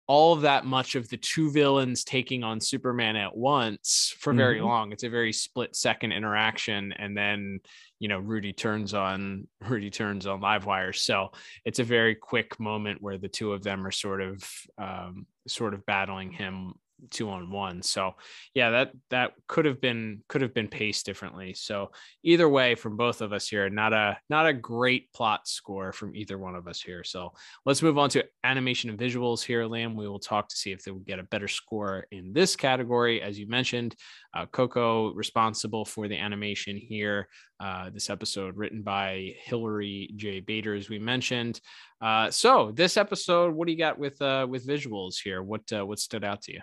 [0.07, 4.57] all of that much of the two villains taking on Superman at once for very
[4.57, 4.65] mm-hmm.
[4.65, 4.91] long.
[4.91, 7.59] It's a very split second interaction, and then
[7.99, 10.95] you know Rudy turns on Rudy turns on Livewire.
[10.95, 11.29] So
[11.65, 14.43] it's a very quick moment where the two of them are sort of
[14.77, 16.73] um, sort of battling him
[17.09, 17.81] two on one.
[17.81, 18.15] So
[18.53, 21.53] yeah, that that could have been could have been paced differently.
[21.53, 21.91] So
[22.23, 26.15] either way, from both of us here, not a not a great plot score from
[26.15, 27.03] either one of us here.
[27.03, 27.33] So
[27.65, 29.95] let's move on to animation and visuals here, Liam.
[29.95, 33.21] We will talk to see if they will get a better score in this category.
[33.21, 33.95] As you mentioned,
[34.33, 37.27] uh, Koko responsible for the animation here.
[37.59, 40.41] Uh, this episode written by Hilary J.
[40.41, 41.61] Bader, as we mentioned.
[42.01, 45.41] Uh, so this episode, what do you got with uh, with visuals here?
[45.41, 46.61] What uh, what stood out to you?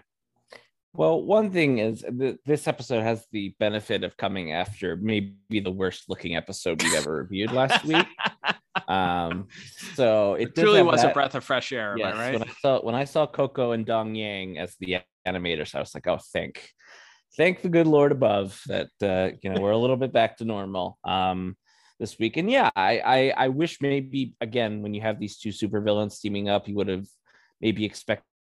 [0.93, 5.71] Well, one thing is th- this episode has the benefit of coming after maybe the
[5.71, 8.07] worst looking episode we've ever reviewed last week.
[8.87, 9.49] Um,
[9.95, 11.11] so it, It truly was that.
[11.11, 12.33] a breath of fresh air, Yes, right?
[12.39, 15.93] when I saw when I saw Koko and Dong Yang as the animators, I was
[15.95, 16.69] like, oh, thank,
[17.37, 20.45] thank the good Lord above that uh, you know we're a little bit back to
[20.45, 21.57] normal um,
[21.99, 22.37] this week.
[22.37, 26.49] And yeah, I, I I wish maybe again when you have these two supervillains teaming
[26.49, 27.07] up, you would have
[27.61, 27.85] maybe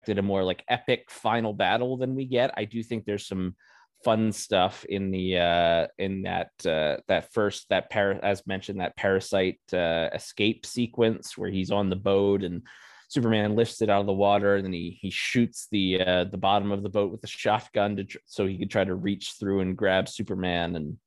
[0.07, 2.53] expected a more like epic final battle than we get.
[2.57, 3.57] I do think there's some
[4.05, 8.95] fun stuff in the uh in that uh that first that par as mentioned that
[8.95, 12.63] parasite uh escape sequence where he's on the boat and
[13.09, 16.37] superman lifts it out of the water and then he he shoots the uh the
[16.37, 19.33] bottom of the boat with a shotgun to tr- so he could try to reach
[19.41, 20.99] through and grab superman and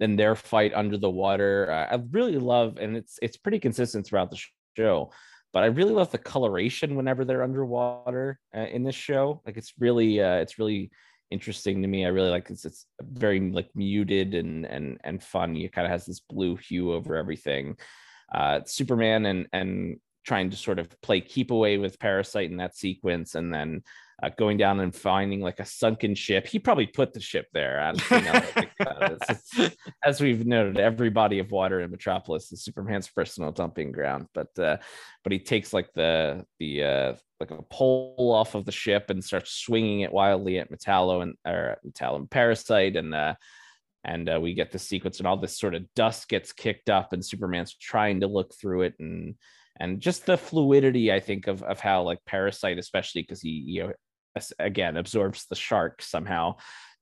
[0.00, 4.04] then their fight under the water uh, i really love and it's it's pretty consistent
[4.04, 4.40] throughout the
[4.76, 5.10] show
[5.54, 9.40] but I really love the coloration whenever they're underwater uh, in this show.
[9.46, 10.90] Like it's really, uh, it's really
[11.30, 12.04] interesting to me.
[12.04, 15.56] I really like it's it's very like muted and and and fun.
[15.56, 17.76] It kind of has this blue hue over everything.
[18.34, 22.76] Uh, Superman and and trying to sort of play keep away with Parasite in that
[22.76, 23.82] sequence, and then
[24.22, 26.46] uh, going down and finding like a sunken ship.
[26.46, 27.92] He probably put the ship there.
[28.10, 32.52] You know, like, uh, it's- it's- as we've noted, every body of water in Metropolis
[32.52, 34.26] is Superman's personal dumping ground.
[34.34, 34.76] But uh,
[35.22, 39.22] but he takes like the the uh, like a pole off of the ship and
[39.22, 43.34] starts swinging it wildly at Metallo and or Metallo and Parasite and uh,
[44.04, 47.12] and uh, we get the sequence and all this sort of dust gets kicked up
[47.12, 49.34] and Superman's trying to look through it and
[49.80, 53.82] and just the fluidity I think of of how like Parasite especially because he you
[53.84, 53.92] know
[54.58, 56.56] again absorbs the shark somehow.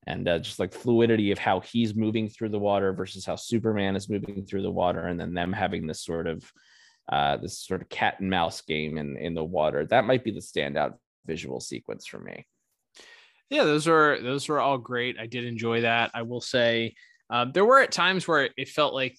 [0.05, 3.95] And uh, just like fluidity of how he's moving through the water versus how Superman
[3.95, 6.51] is moving through the water and then them having this sort of
[7.09, 9.85] uh, this sort of cat and mouse game in in the water.
[9.85, 12.45] That might be the standout visual sequence for me.
[13.49, 15.17] Yeah those were those were all great.
[15.19, 16.11] I did enjoy that.
[16.13, 16.95] I will say
[17.29, 19.17] um, there were at times where it felt like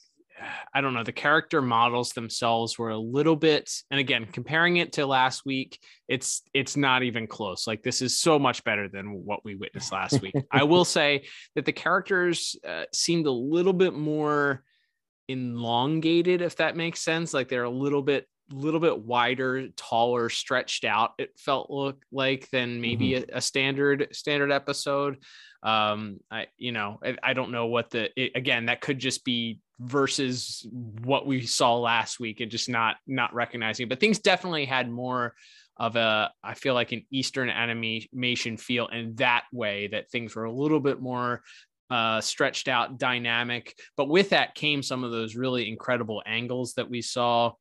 [0.73, 4.93] i don't know the character models themselves were a little bit and again comparing it
[4.93, 7.67] to last week it's it's not even close.
[7.67, 10.35] Like this is so much better than what we witnessed last week.
[10.51, 14.63] I will say that the characters uh, seemed a little bit more
[15.29, 17.33] elongated if that makes sense.
[17.33, 22.49] Like they're a little bit little bit wider taller stretched out it felt look like
[22.51, 25.17] than maybe a, a standard standard episode.
[25.63, 29.25] Um i you know i, I don't know what the it, again that could just
[29.25, 30.67] be versus
[31.03, 35.35] what we saw last week and just not not recognizing but things definitely had more
[35.79, 40.45] of a i feel like an eastern animation feel in that way that things were
[40.45, 41.43] a little bit more
[41.91, 43.75] uh, stretched out dynamic.
[43.97, 47.53] But with that came some of those really incredible angles that we saw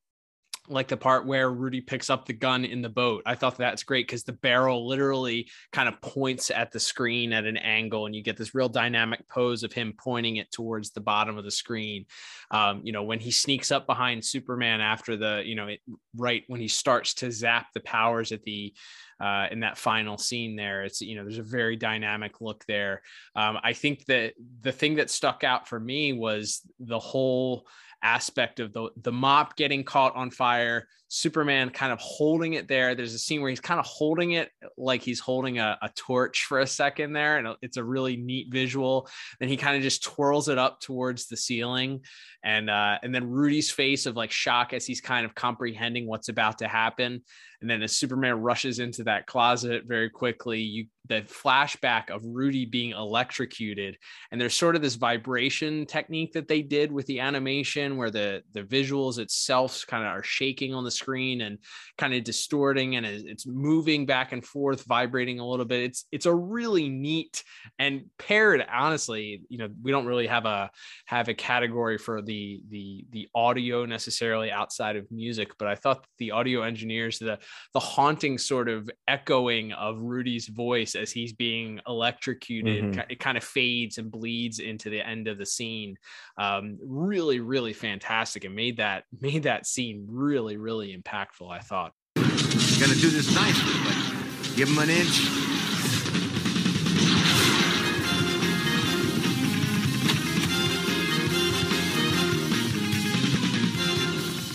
[0.69, 3.23] like the part where Rudy picks up the gun in the boat.
[3.25, 7.45] I thought that's great because the barrel literally kind of points at the screen at
[7.45, 11.01] an angle, and you get this real dynamic pose of him pointing it towards the
[11.01, 12.05] bottom of the screen.
[12.51, 15.81] Um, you know, when he sneaks up behind Superman after the, you know, it,
[16.15, 18.73] right when he starts to zap the powers at the
[19.19, 20.83] uh, in that final scene there.
[20.83, 23.01] It's you know there's a very dynamic look there.
[23.35, 27.65] Um, I think that the thing that stuck out for me was the whole
[28.03, 32.95] aspect of the the mop getting caught on fire superman kind of holding it there.
[32.95, 34.49] There's a scene where he's kind of holding it
[34.79, 38.47] like he's holding a, a torch for a second there and it's a really neat
[38.51, 39.07] visual.
[39.39, 42.01] Then he kind of just twirls it up towards the ceiling
[42.43, 46.29] and uh and then rudy's face of like shock as he's kind of comprehending what's
[46.29, 47.21] about to happen.
[47.61, 52.65] And then as superman rushes into that closet very quickly you the flashback of rudy
[52.65, 53.97] being electrocuted.
[54.31, 58.41] And there's sort of this vibration technique that they did with the animation where the
[58.53, 61.57] the visuals itself kind of are shaking on the screen and
[61.97, 66.25] kind of distorting and it's moving back and forth vibrating a little bit it's it's
[66.25, 67.43] a really neat
[67.77, 70.69] and paired honestly you know we don't really have a
[71.05, 76.05] have a category for the the the audio necessarily outside of music but i thought
[76.19, 77.37] the audio engineers the
[77.73, 83.05] the haunting sort of echoing of rudy's voice as he's being electrocuted Mhm.
[83.09, 85.97] it kind of fades and bleeds into the end of the scene
[86.37, 91.93] um, really really fantastic and made that made that scene really really impactful, I thought.
[92.15, 95.21] I'm gonna do this nicely, but give him an inch.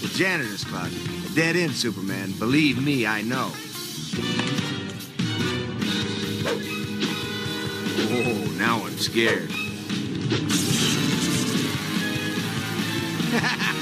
[0.01, 1.31] The janitor's closet.
[1.31, 2.33] A dead end, Superman.
[2.39, 3.51] Believe me, I know.
[8.11, 9.51] Oh, now I'm scared.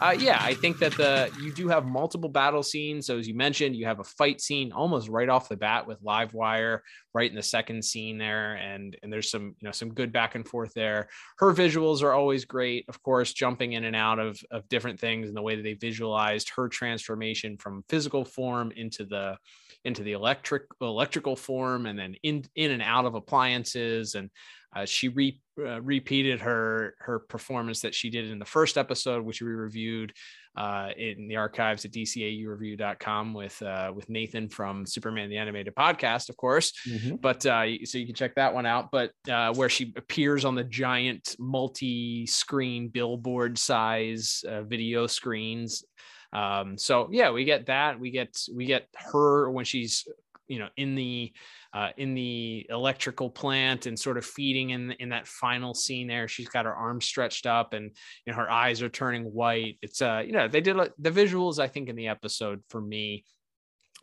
[0.00, 3.06] uh, yeah, I think that the you do have multiple battle scenes.
[3.06, 6.02] So as you mentioned, you have a fight scene almost right off the bat with
[6.02, 6.80] Livewire,
[7.14, 10.34] right in the second scene there, and and there's some you know some good back
[10.34, 11.08] and forth there.
[11.38, 15.28] Her visuals are always great, of course, jumping in and out of of different things
[15.28, 19.36] and the way that they visualized her transformation from physical form into the
[19.84, 24.30] into the electric electrical form and then in in and out of appliances and
[24.74, 29.24] uh, she re, uh, repeated her her performance that she did in the first episode,
[29.24, 30.12] which we reviewed
[30.56, 36.28] uh, in the archives at dcaureview.com with uh, with Nathan from Superman the Animated Podcast,
[36.28, 36.72] of course.
[36.88, 37.20] Mhm.
[37.20, 38.90] But uh, so you can check that one out.
[38.90, 45.84] But uh, where she appears on the giant multi-screen billboard size uh, video screens.
[46.32, 47.98] Um, so yeah, we get that.
[48.00, 50.06] We get we get her when she's
[50.48, 51.32] you know in the
[51.72, 56.28] uh, in the electrical plant and sort of feeding in in that final scene there
[56.28, 57.90] she's got her arms stretched up and
[58.24, 59.78] you know her eyes are turning white.
[59.82, 63.24] It's uh you know they did the visuals i think in the episode for me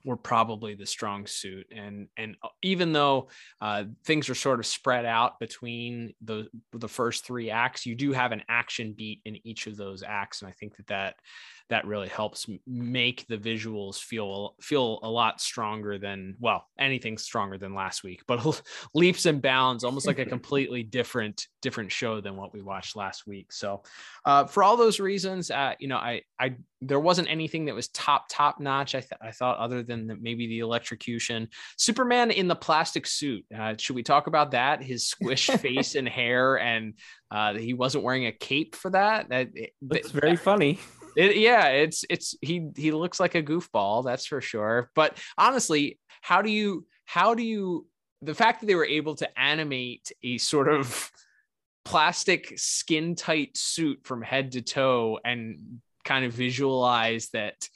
[0.05, 1.65] were probably the strong suit.
[1.73, 3.29] And and uh, even though
[3.61, 8.11] uh, things are sort of spread out between the the first three acts you do
[8.11, 10.41] have an action beat in each of those acts.
[10.41, 11.15] And i think that that
[11.69, 17.57] that really helps make the visuals feel feel a lot stronger than well anything stronger
[17.57, 18.61] than last week but
[18.93, 23.25] leaps and bounds almost like a completely different different show than what we watched last
[23.25, 23.51] week.
[23.51, 23.83] So
[24.25, 27.87] uh, for all those reasons uh, you know i i there wasn't anything that was
[27.89, 31.47] top top notch i, th- I thought other than the, maybe the electrocution.
[31.77, 34.83] Superman in the plastic suit uh, should we talk about that?
[34.83, 36.93] His squished face and hair and
[37.31, 39.29] uh, he wasn't wearing a cape for that?
[39.29, 39.49] That
[39.91, 40.79] It's very funny.
[41.15, 44.89] It, yeah, it's it's he he looks like a goofball, that's for sure.
[44.95, 47.87] But honestly, how do you how do you
[48.21, 51.11] the fact that they were able to animate a sort of
[51.85, 57.67] plastic skin tight suit from head to toe and kind of visualize that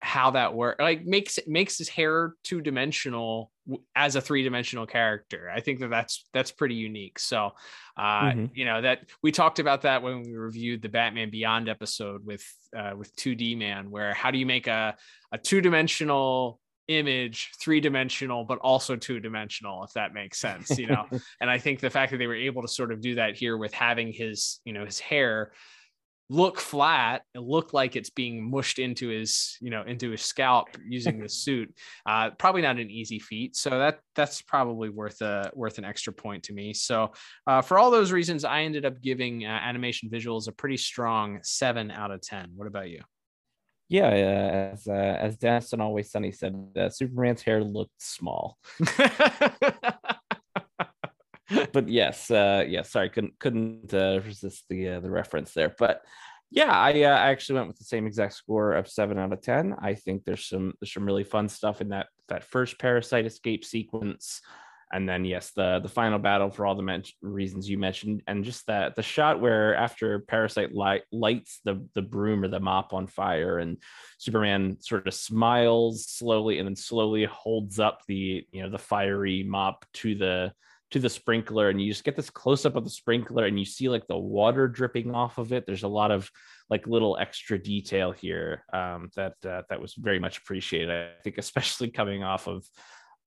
[0.00, 3.50] how that works like makes it makes his hair two dimensional
[3.94, 5.50] as a three dimensional character.
[5.54, 7.18] I think that that's that's pretty unique.
[7.18, 7.52] So,
[7.96, 8.50] uh, Mhm.
[8.54, 12.44] you know that we talked about that when we reviewed the Batman Beyond episode with
[12.76, 14.96] uh, with 2D Man, where how do you make a
[15.32, 20.86] a two dimensional image three dimensional but also two dimensional if that makes sense you
[20.86, 21.04] know
[21.42, 23.58] and i think the fact that they were able to sort of do that here
[23.58, 25.52] with having his you know his hair
[26.30, 30.68] look flat and look like it's being mushed into his you know into his scalp
[30.86, 31.72] using the suit
[32.06, 33.56] uh probably not an easy feat.
[33.56, 36.74] So that that's probably worth a worth an extra point to me.
[36.74, 37.12] So
[37.46, 41.40] uh, for all those reasons i ended up giving uh, animation visuals a pretty strong
[41.42, 42.50] seven out of ten.
[42.54, 43.00] What about you?
[43.88, 48.58] Yeah, uh, as uh, as Dennis and Always Sunny said, uh, Superman's hair looked small.
[51.72, 55.74] but yes, uh, yeah, sorry, couldn't couldn't uh, resist the uh, the reference there.
[55.78, 56.02] But
[56.50, 59.40] yeah, I uh, I actually went with the same exact score of seven out of
[59.40, 59.74] ten.
[59.80, 63.64] I think there's some there's some really fun stuff in that that first parasite escape
[63.64, 64.42] sequence,
[64.92, 68.44] and then yes, the the final battle for all the men- reasons you mentioned, and
[68.44, 72.92] just that the shot where after parasite light lights the the broom or the mop
[72.92, 73.78] on fire, and
[74.18, 79.44] Superman sort of smiles slowly and then slowly holds up the you know the fiery
[79.44, 80.52] mop to the
[80.90, 83.64] to the sprinkler and you just get this close up of the sprinkler and you
[83.64, 85.66] see like the water dripping off of it.
[85.66, 86.30] There's a lot of
[86.70, 91.38] like little extra detail here um, that uh, that was very much appreciated i think
[91.38, 92.64] especially coming off of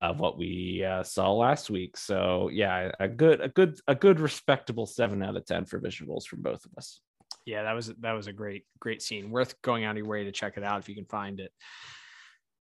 [0.02, 1.96] of what we uh, saw last week.
[1.96, 6.26] So yeah a good a good a good respectable 7 out of 10 for visuals
[6.26, 7.02] from both of us.
[7.46, 9.30] Yeah that was that was a great great scene.
[9.30, 11.52] Worth going out of your way to check it out if you can find it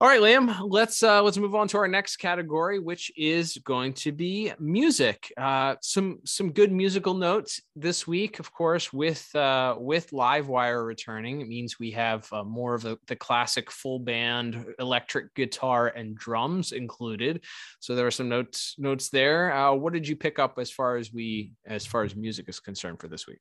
[0.03, 3.93] all right liam let's uh let's move on to our next category which is going
[3.93, 5.33] to be music.
[5.37, 11.41] Uh some some good musical notes this week of course with uh with livewire returning
[11.41, 16.73] it means we have uh, more of the classic full band electric guitar and drums
[16.73, 17.45] included.
[17.79, 19.55] So there are some notes notes there.
[19.55, 22.59] Uh what did you pick up as far as we as far as music is
[22.59, 23.39] concerned for this week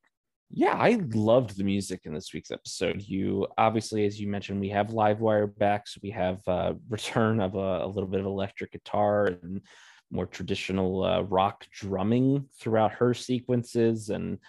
[0.53, 3.01] Yeah, I loved the music in this week's episode.
[3.01, 7.55] You obviously, as you mentioned, we have Livewire back, so we have uh, return of
[7.55, 9.61] a, a, little bit of electric guitar and
[10.11, 14.39] more traditional uh, rock drumming throughout her sequences, and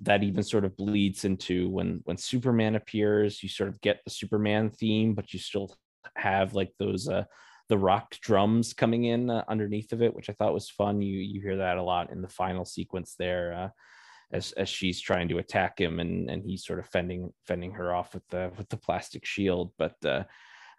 [0.00, 3.42] that even sort of bleeds into when when Superman appears.
[3.42, 5.76] You sort of get the Superman theme, but you still
[6.16, 7.24] have like those uh,
[7.68, 11.02] the rock drums coming in uh, underneath of it, which I thought was fun.
[11.02, 13.68] You you hear that a lot in the final sequence there uh,
[14.32, 17.94] as as she's trying to attack him and and he's sort of fending fending her
[17.94, 19.72] off with the with the plastic shield.
[19.78, 20.24] But uh,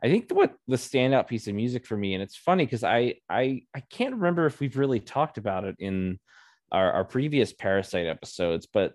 [0.04, 3.16] I think what the standout piece of music for me, and it's funny because I
[3.30, 6.20] I I can't remember if we've really talked about it in
[6.72, 8.94] our, our previous Parasite episodes, but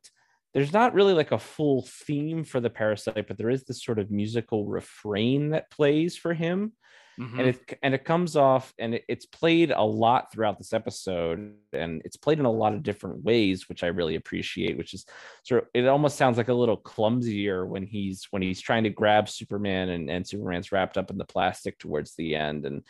[0.54, 3.98] there's not really like a full theme for the Parasite, but there is this sort
[3.98, 6.72] of musical refrain that plays for him
[7.18, 7.38] mm-hmm.
[7.38, 11.54] and it and it comes off and it, it's played a lot throughout this episode
[11.72, 15.04] and it's played in a lot of different ways which i really appreciate which is
[15.44, 18.90] sort of it almost sounds like a little clumsier when he's when he's trying to
[18.90, 22.82] grab superman and, and superman's wrapped up in the plastic towards the end and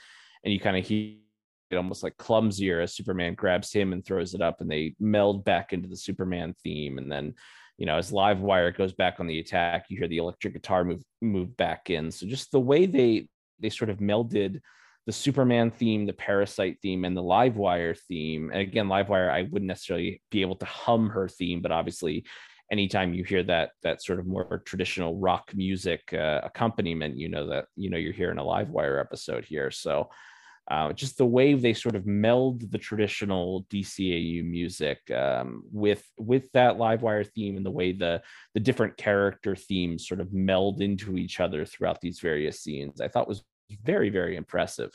[0.45, 1.15] and you kind of hear
[1.71, 5.45] it almost like clumsier as superman grabs him and throws it up and they meld
[5.45, 7.35] back into the superman theme and then
[7.79, 11.03] you know, as Livewire goes back on the attack, you hear the electric guitar move
[11.21, 12.11] move back in.
[12.11, 13.29] So just the way they
[13.61, 14.61] they sort of melded
[15.07, 18.51] the Superman theme, the Parasite theme, and the Livewire theme.
[18.53, 22.25] And again, Livewire, I wouldn't necessarily be able to hum her theme, but obviously,
[22.73, 27.47] anytime you hear that that sort of more traditional rock music uh, accompaniment, you know
[27.49, 29.71] that you know you're hearing a Livewire episode here.
[29.71, 30.09] So.
[30.69, 36.51] Uh, just the way they sort of meld the traditional DCAU music um, with with
[36.53, 38.21] that Livewire theme and the way the
[38.55, 43.09] the different character themes sort of meld into each other throughout these various scenes, I
[43.09, 43.45] thought was
[43.85, 44.91] very very impressive.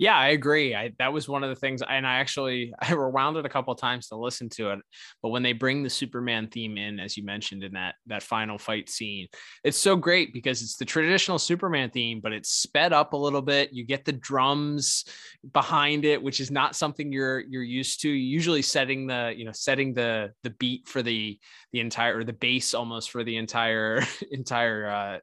[0.00, 0.74] Yeah, I agree.
[0.74, 3.74] I, that was one of the things, and I actually I rewound it a couple
[3.74, 4.78] times to listen to it.
[5.22, 8.56] But when they bring the Superman theme in, as you mentioned in that that final
[8.56, 9.28] fight scene,
[9.62, 13.42] it's so great because it's the traditional Superman theme, but it's sped up a little
[13.42, 13.74] bit.
[13.74, 15.04] You get the drums
[15.52, 18.08] behind it, which is not something you're you're used to.
[18.08, 21.38] Usually setting the you know setting the the beat for the
[21.74, 25.18] the entire or the bass almost for the entire entire uh,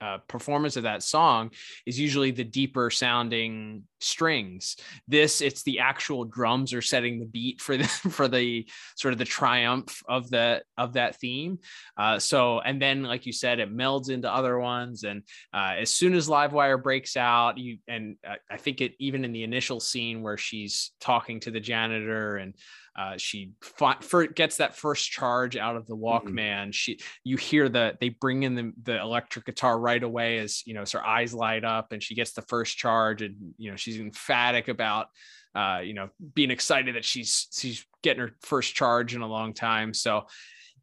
[0.00, 1.50] uh, performance of that song
[1.86, 4.76] is usually the deeper sounding strings.
[5.08, 8.66] This it's the actual drums are setting the beat for the for the
[8.96, 11.58] sort of the triumph of the of that theme.
[11.96, 15.04] Uh, so and then like you said it melds into other ones.
[15.04, 15.22] And
[15.52, 19.32] uh, as soon as livewire breaks out you and uh, i think it even in
[19.32, 22.54] the initial scene where she's talking to the janitor and
[22.96, 26.28] uh, she for, gets that first charge out of the mm-hmm.
[26.28, 26.62] Walkman.
[26.62, 26.70] Mm-hmm.
[26.70, 30.74] She, you hear the they bring in the, the electric guitar right away as you
[30.74, 33.76] know, so her eyes light up and she gets the first charge, and you know
[33.76, 35.08] she's emphatic about
[35.54, 39.52] uh, you know being excited that she's she's getting her first charge in a long
[39.52, 39.92] time.
[39.92, 40.26] So,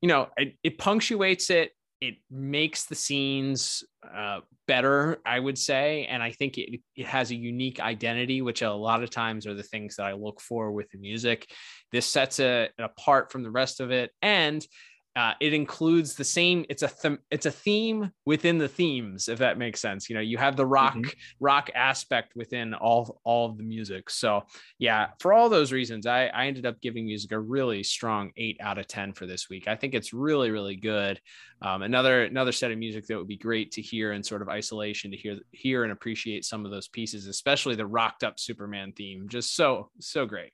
[0.02, 1.72] you know, it, it punctuates it
[2.04, 3.82] it makes the scenes
[4.14, 6.06] uh, better, I would say.
[6.08, 9.54] And I think it, it has a unique identity, which a lot of times are
[9.54, 11.50] the things that I look for with the music.
[11.94, 14.12] This sets it apart from the rest of it.
[14.22, 14.68] And
[15.16, 19.40] uh, it includes the same it's a th- it's a theme within the themes if
[19.40, 20.10] that makes sense.
[20.10, 21.10] You know you have the rock mm-hmm.
[21.40, 24.10] rock aspect within all all of the music.
[24.10, 24.44] So
[24.80, 28.58] yeah for all those reasons i i ended up giving music a really strong 8
[28.60, 29.68] out of 10 for this week.
[29.68, 31.22] I think it's really really good.
[31.62, 34.50] Um, another another set of music that would be great to hear in sort of
[34.50, 38.94] isolation to hear hear and appreciate some of those pieces especially the rocked up superman
[38.94, 39.30] theme.
[39.30, 40.54] Just so so great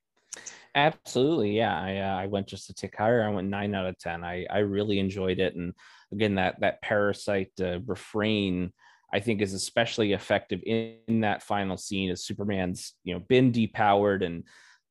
[0.75, 1.79] Absolutely, yeah.
[1.79, 3.23] I uh, I went just a tick higher.
[3.23, 4.23] I went nine out of ten.
[4.23, 5.73] I I really enjoyed it, and
[6.11, 8.71] again that that parasite uh, refrain
[9.11, 14.23] I think is especially effective in, that final scene as Superman's you know been depowered
[14.23, 14.43] and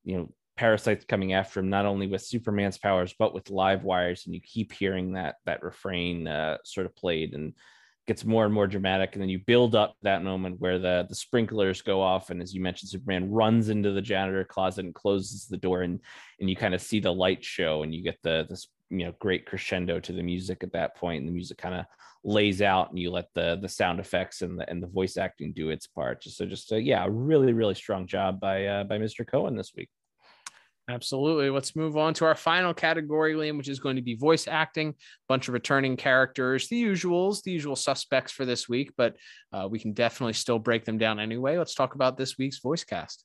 [0.04, 4.34] you know parasites coming after him not only with Superman's powers but with Livewire's, and
[4.34, 7.52] you keep hearing that that refrain uh, sort of played and
[8.08, 11.14] gets more and more dramatic and then you build up that moment where the the
[11.14, 15.46] sprinklers go off and as you mentioned superman runs into the janitor closet and closes
[15.46, 16.00] the door and
[16.40, 19.12] and you kind of see the light show and you get the this you know
[19.18, 21.84] great crescendo to the music at that point and the music kind of
[22.24, 25.52] lays out and you let the the sound effects and the and the voice acting
[25.52, 26.24] do its part.
[26.24, 29.88] So just a, yeah really really strong job by uh, by mr cohen this week
[30.88, 31.50] Absolutely.
[31.50, 34.94] Let's move on to our final category, Liam, which is going to be voice acting.
[35.28, 39.14] Bunch of returning characters, the usuals, the usual suspects for this week, but
[39.52, 41.58] uh, we can definitely still break them down anyway.
[41.58, 43.24] Let's talk about this week's voice cast.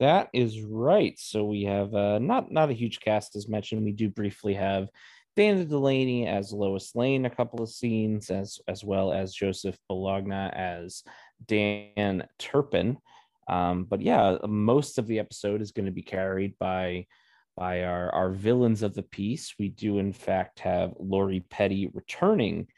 [0.00, 1.14] That is right.
[1.18, 3.84] So we have uh, not not a huge cast as mentioned.
[3.84, 4.88] We do briefly have
[5.36, 10.50] Dana Delany as Lois Lane, a couple of scenes, as as well as Joseph Bologna
[10.52, 11.04] as
[11.46, 12.96] Dan Turpin.
[13.50, 17.06] Um, but yeah, most of the episode is going to be carried by
[17.56, 19.54] by our, our villains of the piece.
[19.58, 22.68] We do, in fact, have Lori Petty returning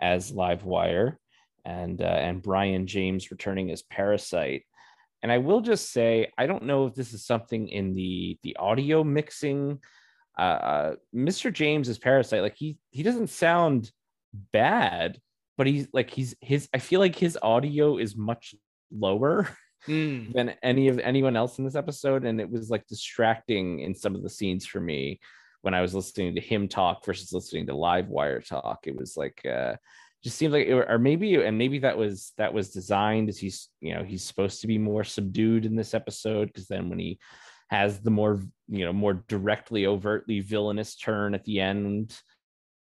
[0.00, 1.16] as Livewire
[1.64, 4.64] and, uh, and Brion James returning as Parasite.
[5.22, 8.56] And I will just say, I don't know if this is something in the the
[8.56, 9.78] audio mixing.
[10.36, 11.52] Uh, uh, Mr.
[11.52, 12.42] James is Parasite.
[12.42, 13.92] Like he he doesn't sound
[14.52, 15.20] bad,
[15.56, 16.68] but he's like he's his.
[16.74, 18.56] I feel like his audio is much
[18.90, 19.48] lower
[19.88, 20.32] Mm.
[20.32, 24.14] than any of anyone else in this episode, and it was like distracting in some
[24.14, 25.20] of the scenes for me
[25.62, 28.80] when I was listening to him talk versus listening to Livewire talk.
[28.86, 29.74] It was like uh,
[30.22, 33.68] just seemed like, it, or maybe, and maybe that was that was designed as he's
[33.80, 37.18] you know he's supposed to be more subdued in this episode because then when he
[37.72, 42.20] has the more you know more directly overtly villainous turn at the end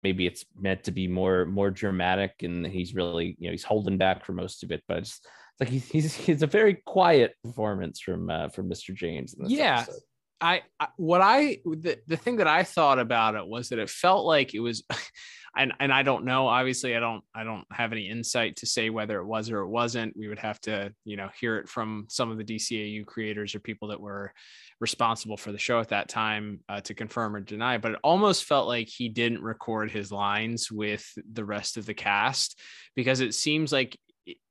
[0.03, 3.97] maybe it's meant to be more more dramatic and he's really you know he's holding
[3.97, 5.21] back for most of it but it's,
[5.59, 9.43] it's like he's, he's he's a very quiet performance from uh, from mr james in
[9.43, 10.01] this yeah episode.
[10.41, 13.89] I, I what I the, the thing that I thought about it was that it
[13.89, 14.83] felt like it was
[15.57, 18.89] and and I don't know obviously I don't I don't have any insight to say
[18.89, 22.05] whether it was or it wasn't we would have to you know hear it from
[22.09, 24.33] some of the DCAU creators or people that were
[24.81, 28.43] responsible for the show at that time uh, to confirm or deny but it almost
[28.43, 32.59] felt like he didn't record his lines with the rest of the cast
[32.95, 33.97] because it seems like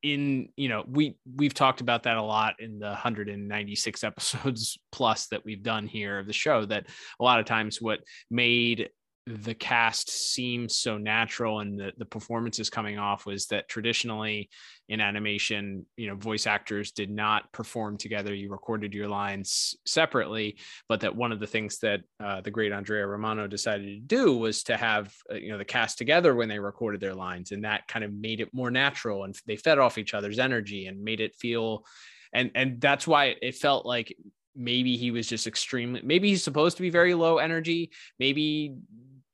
[0.03, 5.27] in you know we we've talked about that a lot in the 196 episodes plus
[5.29, 6.87] that we've done here of the show that
[7.18, 8.01] a lot of times what
[8.31, 8.91] made
[9.27, 14.51] the cast seem so natural and the, the performances coming off was that traditionally
[14.91, 18.35] in animation you know voice actors did not perform together.
[18.35, 20.59] You recorded your lines separately
[20.91, 24.37] but that one of the things that uh, the great andrea romano decided to do
[24.37, 27.64] was to have uh, you know the cast together when they recorded their lines and
[27.64, 31.03] that kind of made it more natural and they fed off each other's energy and
[31.03, 31.87] made it feel
[32.35, 34.14] and and that's why it felt like
[34.55, 38.75] maybe he was just extremely maybe he's supposed to be very low energy maybe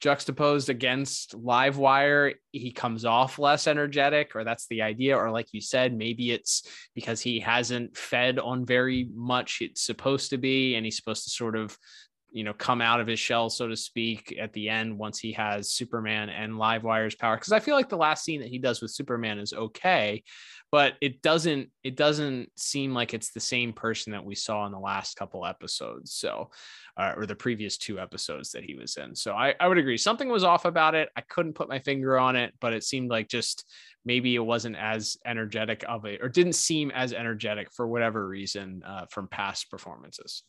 [0.01, 5.61] juxtaposed against Livewire he comes off less energetic or that's the idea or like you
[5.61, 10.85] said maybe it's because he hasn't fed on very much it's supposed to be and
[10.87, 11.77] he's supposed to sort of
[12.33, 15.33] you know come out of his shell so to speak at the end once he
[15.33, 17.37] has superman and Livewire's power.
[17.37, 20.23] Because i feel like the last scene that he does with superman is okay
[20.73, 24.73] but it doesn't it doesn't seem like it's the same person that we saw in
[24.73, 26.51] the last couple episodes so
[26.97, 29.15] uh, or the previous two episodes that he was in.
[29.15, 29.97] So I, I would agree.
[29.97, 31.09] Something was off about it.
[31.17, 33.65] I couldn't put my finger on it but it seemed like just
[34.05, 38.83] maybe it wasn't as energetic of a or didn't seem as energetic for whatever reason
[38.87, 40.45] uh, from past performances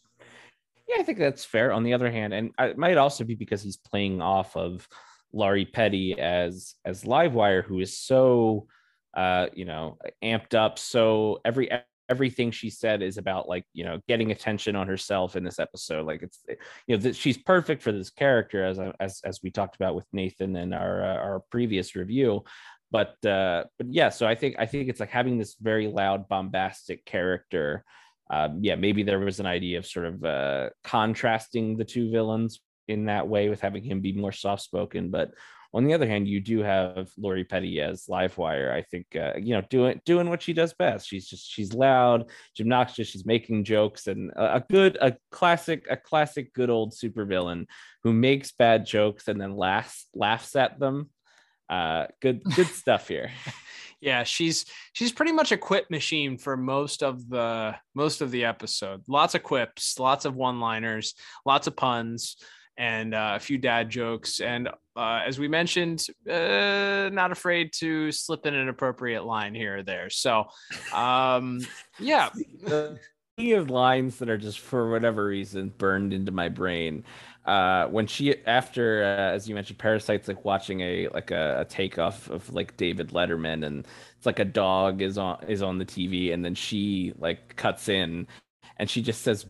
[0.92, 1.72] Yeah, I think that's fair.
[1.72, 4.88] On the other hand, and it might also be because he's playing off of
[5.32, 8.68] Lori Petty as as Livewire, who is so
[9.16, 10.80] uh, you know, amped up.
[10.80, 11.70] So every
[12.10, 16.06] everything she said is about like you know getting attention on herself in this episode.
[16.06, 16.39] Like it's
[16.88, 20.06] you know that she's perfect for this character as as as we talked about with
[20.12, 22.44] Nathan in our uh, our previous review.
[22.92, 26.28] But uh, but yeah, so I think I think it's like having this very loud,
[26.28, 27.86] bombastic character
[28.32, 32.62] um, yeah, maybe there was an idea of sort of uh, contrasting the two villains
[32.88, 35.12] in that way with having him be more soft spoken.
[35.12, 35.32] But
[35.74, 38.74] on the other hand, you do have Lori Petty as Livewire.
[38.74, 41.08] I think uh, you know doing doing what she does best.
[41.08, 45.86] She's just she's loud, she's obnoxious, she's making jokes, and a, a good a classic
[45.90, 47.66] a classic good old supervillain
[48.04, 51.10] who makes bad jokes and then laughs laughs at them.
[51.70, 53.32] Uh, good good stuff here.
[54.02, 58.43] yeah she's she's pretty much a quip machine for most of the most of the
[58.43, 59.04] episode.
[59.08, 61.14] Lots of quips lots of one liners
[61.45, 62.38] lots of puns
[62.78, 68.12] and uh, a few dad jokes and uh, as we mentioned uh, not afraid to
[68.12, 70.10] slip in an appropriate line here or there.
[70.10, 70.45] So
[70.93, 71.62] um
[71.99, 72.30] yeah
[73.40, 77.04] of lines that are just for whatever reason burned into my brain.
[77.46, 81.66] Uh when she after uh, as you mentioned parasites like watching a like a, a
[81.66, 85.86] takeoff of like david letterman and it's like a dog is on is on the
[85.86, 88.28] tv and then she like cuts in
[88.78, 89.48] and she just says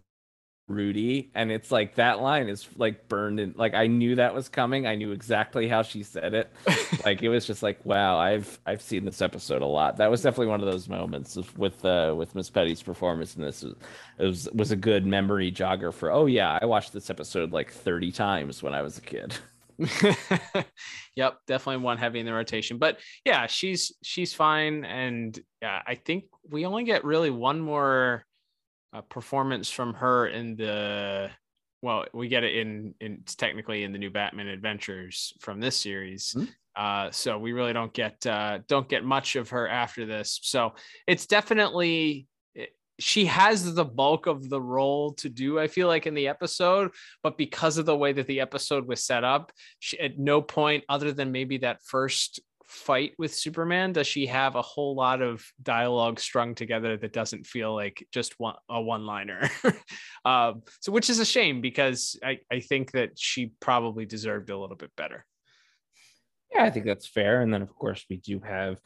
[0.68, 4.48] rudy and it's like that line is like burned in like i knew that was
[4.48, 4.88] coming.
[4.88, 6.52] I knew exactly how she said it.
[7.06, 9.98] Like it was just like wow i've i've seen this episode a lot.
[9.98, 13.42] That was definitely one of those moments of- with uh with miss petty's performance in
[13.42, 13.64] this.
[13.64, 13.76] It
[14.20, 18.12] was was a good memory jogger for oh yeah i watched this episode like 30
[18.12, 19.34] times when i was a kid.
[21.16, 22.78] Yep definitely one heavy in the rotation.
[22.78, 24.86] But yeah she's she's fine.
[24.86, 28.26] And yeah i think we only get really one more
[28.94, 31.30] uh, performance from her in the
[31.82, 35.76] well we get it in in it's technically in the new batman adventures from this
[35.76, 36.36] series.
[36.76, 40.40] Uh so we really don't get uh don't get much of her after this.
[40.44, 40.74] So
[41.08, 42.28] it's definitely
[43.02, 46.92] she has the bulk of the role to do i feel like in the episode
[47.24, 50.84] but because of the way that the episode was set up she, at no point
[50.88, 52.40] other than maybe that first
[52.72, 57.46] fight with superman does she have a whole lot of dialogue strung together that doesn't
[57.46, 59.50] feel like just one a one liner
[60.26, 64.58] um, so which is a shame because I, I think that she probably deserved a
[64.58, 65.26] little bit better.
[66.54, 67.42] Yeah i think that's fair.
[67.42, 68.80] And then of course we do have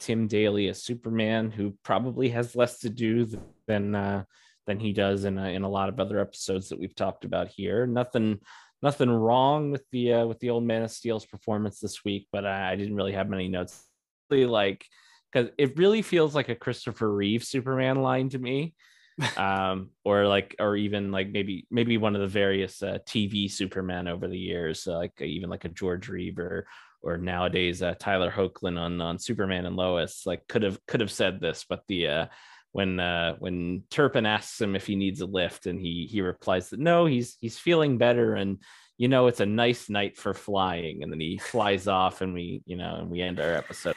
[0.00, 3.28] Tim Daly as Superman, who probably has less to do
[3.66, 4.24] than uh,
[4.66, 7.48] than he does in a, in a lot of other episodes that we've talked about
[7.48, 7.86] here.
[7.86, 8.40] Nothing
[8.82, 12.46] nothing wrong with the uh, with the old Man of Steel's performance this week, but
[12.46, 13.84] I, I didn't really have many notes.
[14.30, 14.84] Really like
[15.32, 18.74] because it really feels like a Christopher Reeve Superman line to me.
[19.36, 24.08] um or like or even like maybe maybe one of the various uh, tv superman
[24.08, 26.66] over the years uh, like even like a george reeve or
[27.02, 31.10] or nowadays uh, Tyler Hoechlin on on Superman and Lois like could have could have
[31.10, 32.26] said this, but the uh,
[32.72, 36.70] when uh, when Turpin asks him if he needs a lift, and he he replies
[36.70, 38.58] that no, he's he's feeling better, and
[38.96, 42.62] you know it's a nice night for flying, and then he flies off, and we
[42.66, 43.96] you know and we end our episode.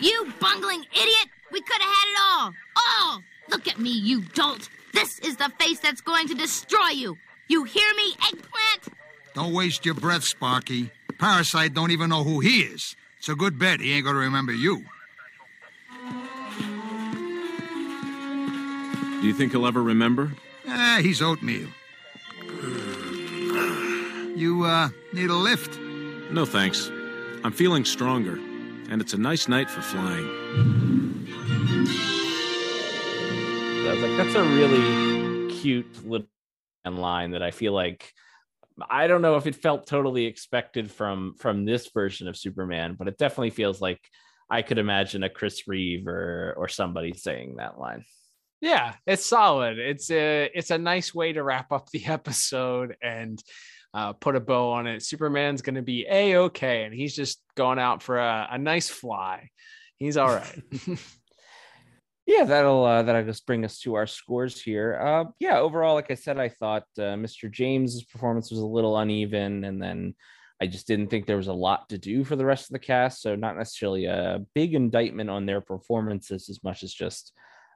[0.00, 1.28] You bungling idiot!
[1.52, 2.52] We could have had it all!
[2.76, 3.22] All!
[3.50, 4.70] Look at me, you dolt!
[4.94, 7.18] This is the face that's going to destroy you!
[7.48, 8.98] You hear me, eggplant?
[9.34, 10.90] Don't waste your breath, Sparky.
[11.18, 12.96] Parasite don't even know who he is.
[13.20, 14.82] It's a good bet he ain't gonna remember you.
[19.20, 20.32] Do you think he'll ever remember?
[20.66, 21.68] Ah, he's oatmeal.
[24.34, 25.78] You, uh, need a lift?
[26.30, 26.90] No, thanks.
[27.44, 28.36] I'm feeling stronger,
[28.88, 30.24] and it's a nice night for flying.
[33.86, 36.26] I was like, that's a really cute little
[36.86, 38.14] line that I feel like
[38.88, 43.08] I don't know if it felt totally expected from from this version of Superman, but
[43.08, 44.00] it definitely feels like
[44.48, 48.04] I could imagine a Chris Reeve or or somebody saying that line.
[48.60, 49.78] Yeah, it's solid.
[49.78, 53.42] It's a it's a nice way to wrap up the episode and
[53.92, 55.02] uh, put a bow on it.
[55.02, 58.88] Superman's going to be a okay, and he's just going out for a, a nice
[58.88, 59.48] fly.
[59.98, 60.62] He's all right.
[62.30, 66.10] yeah that'll uh, that'll just bring us to our scores here uh yeah overall like
[66.10, 70.14] i said i thought uh, mr james's performance was a little uneven and then
[70.60, 72.78] i just didn't think there was a lot to do for the rest of the
[72.78, 77.32] cast so not necessarily a big indictment on their performances as much as just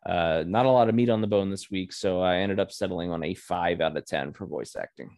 [0.07, 2.70] uh not a lot of meat on the bone this week so i ended up
[2.70, 5.11] settling on a five out of ten for voice acting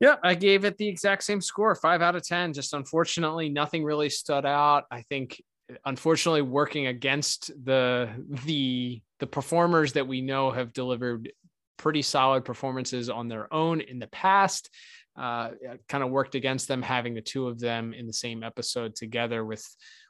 [0.00, 2.52] yeah, I gave it the exact same score, five out of 10.
[2.52, 4.84] Just unfortunately, nothing really stood out.
[4.92, 5.42] I think
[5.84, 8.08] unfortunately working against the
[8.44, 11.32] the the performers that we know have delivered
[11.76, 14.70] pretty solid performances on their own in the past.
[15.16, 15.50] Uh,
[15.88, 19.44] kind of worked against them having the two of them in the same episode together
[19.44, 19.66] with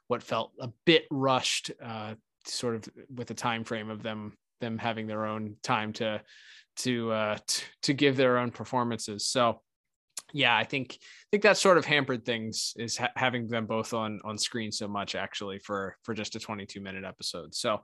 [0.07, 2.13] what felt a bit rushed uh,
[2.45, 6.21] sort of with the time frame of them them having their own time to
[6.75, 9.25] to uh, t- to give their own performances.
[9.25, 9.61] So
[10.33, 13.93] yeah, I think I think that sort of hampered things is ha- having them both
[13.93, 17.55] on on screen so much actually for for just a 22 minute episode.
[17.55, 17.81] So,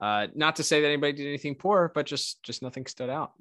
[0.00, 3.32] uh, not to say that anybody did anything poor, but just just nothing stood out.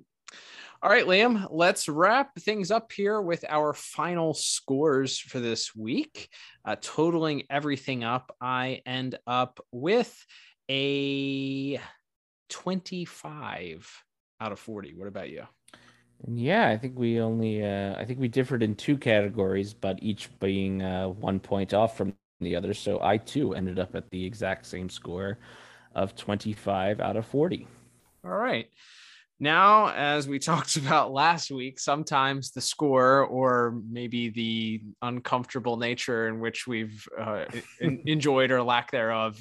[0.81, 6.27] All right, Liam, let's wrap things up here with our final scores for this week.
[6.65, 10.13] Uh, totaling everything up, I end up with
[10.69, 11.79] a
[12.49, 14.03] 25
[14.41, 14.93] out of 40.
[14.95, 15.43] What about you?
[16.27, 20.29] Yeah, I think we only uh, I think we differed in two categories, but each
[20.39, 22.73] being uh, one point off from the other.
[22.73, 25.39] So I too ended up at the exact same score
[25.95, 27.67] of 25 out of 40.
[28.25, 28.67] All right.
[29.39, 36.27] Now, as we talked about last week, sometimes the score or maybe the uncomfortable nature
[36.27, 37.45] in which we've uh,
[37.81, 39.37] enjoyed or lack thereof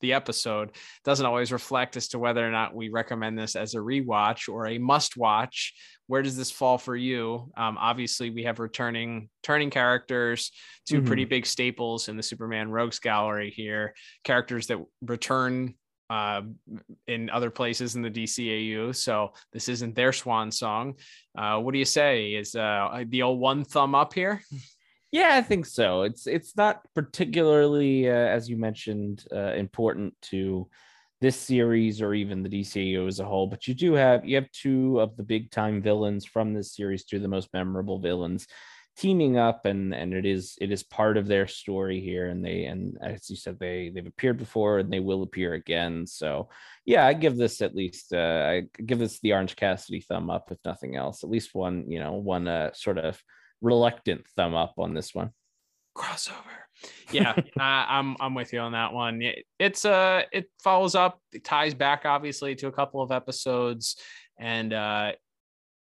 [0.00, 0.70] the episode
[1.04, 4.66] doesn't always reflect as to whether or not we recommend this as a rewatch or
[4.66, 5.74] a must watch.
[6.12, 7.50] Where does this fall for you?
[7.56, 10.52] Um, obviously, we have returning turning characters,
[10.84, 11.06] 2 mm-hmm.
[11.06, 15.72] pretty big staples in the Superman Rogues Gallery here, characters that return
[16.10, 16.42] uh,
[17.06, 18.94] in other places in the DCAU.
[18.94, 20.96] So this isn't their swan song.
[21.34, 22.34] Uh, what do you say?
[22.34, 24.42] Is uh, the old one thumb up here?
[25.12, 26.02] Yeah, I think so.
[26.02, 30.68] It's it's not particularly, uh, as you mentioned, uh, important to
[31.22, 33.46] this series or even the DCAU as a whole.
[33.46, 37.04] But you do have you have two of the big time villains from this series,
[37.04, 38.46] two of the most memorable villains
[38.96, 42.64] teaming up and and it is it is part of their story here and they
[42.64, 46.50] and as you said they they've appeared before and they will appear again so
[46.84, 50.52] yeah i give this at least uh i give this the orange cassidy thumb up
[50.52, 53.18] if nothing else at least one you know one uh sort of
[53.62, 55.30] reluctant thumb up on this one
[55.94, 56.34] crossover.
[57.10, 59.22] Yeah, uh, I'm I'm with you on that one.
[59.22, 63.96] It, it's uh it follows up, it ties back obviously to a couple of episodes,
[64.38, 65.12] and uh,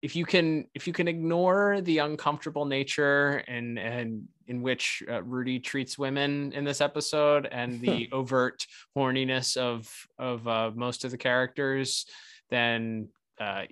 [0.01, 5.21] if you can if you can ignore the uncomfortable nature and and in which uh,
[5.23, 11.11] Rudy treats women in this episode and the overt horniness of of uh, most of
[11.11, 12.05] the characters,
[12.49, 13.63] then uh,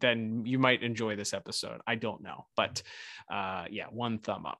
[0.00, 1.80] then you might enjoy this episode.
[1.86, 2.82] I don't know, but
[3.30, 4.58] uh, yeah, one thumb up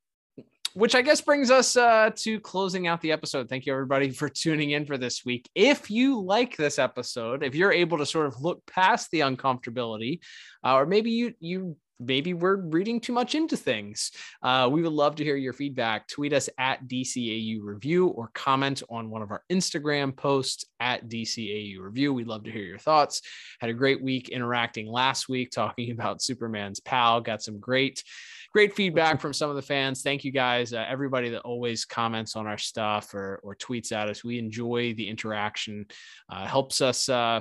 [0.75, 3.49] which I guess brings us uh, to closing out the episode.
[3.49, 5.49] Thank you, everybody, for tuning in for this week.
[5.55, 10.21] If you like this episode, if you're able to sort of look past the uncomfortability,
[10.65, 14.11] uh, or maybe you you maybe we're reading too much into things.
[14.43, 16.09] Uh, we would love to hear your feedback.
[16.09, 21.79] Tweet us at DCAU Review or comment on one of our Instagram posts at DCAU
[21.79, 22.13] Review.
[22.13, 23.23] We'd love to hear your thoughts.
[23.61, 27.21] Had a great week interacting last week, talking about Superman's pal.
[27.21, 28.03] Got some great
[28.55, 30.03] great feedback from some of the fans.
[30.03, 34.09] Thank you guys, uh, everybody that always comments on our stuff or, or tweets at
[34.09, 34.23] us.
[34.23, 35.87] We enjoy the interaction.
[36.31, 37.41] Uh, helps us uh,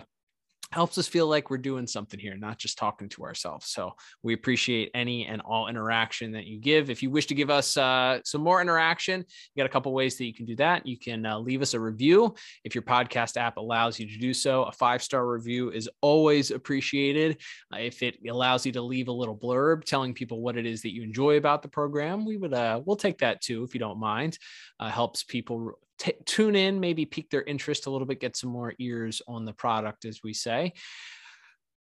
[0.74, 3.68] helps us feel like we're doing something here, not just talking to ourselves.
[3.68, 3.94] So
[4.24, 6.90] we appreciate any and all interaction that you give.
[6.90, 10.18] If you wish to give us uh, some more interaction, you got a couple ways
[10.18, 10.88] that you can do that.
[10.88, 14.34] You can uh, leave us a review if your podcast app allows you to do
[14.34, 14.64] so.
[14.64, 17.38] A five star review is always appreciated.
[17.72, 20.82] Uh, if it allows you to leave a little blurb telling people what it is
[20.82, 23.80] that you enjoy about the program, we would uh, we'll take that too if you
[23.80, 24.40] don't mind.
[24.84, 28.50] Uh, helps people t- tune in, maybe pique their interest a little bit, get some
[28.50, 30.74] more ears on the product, as we say.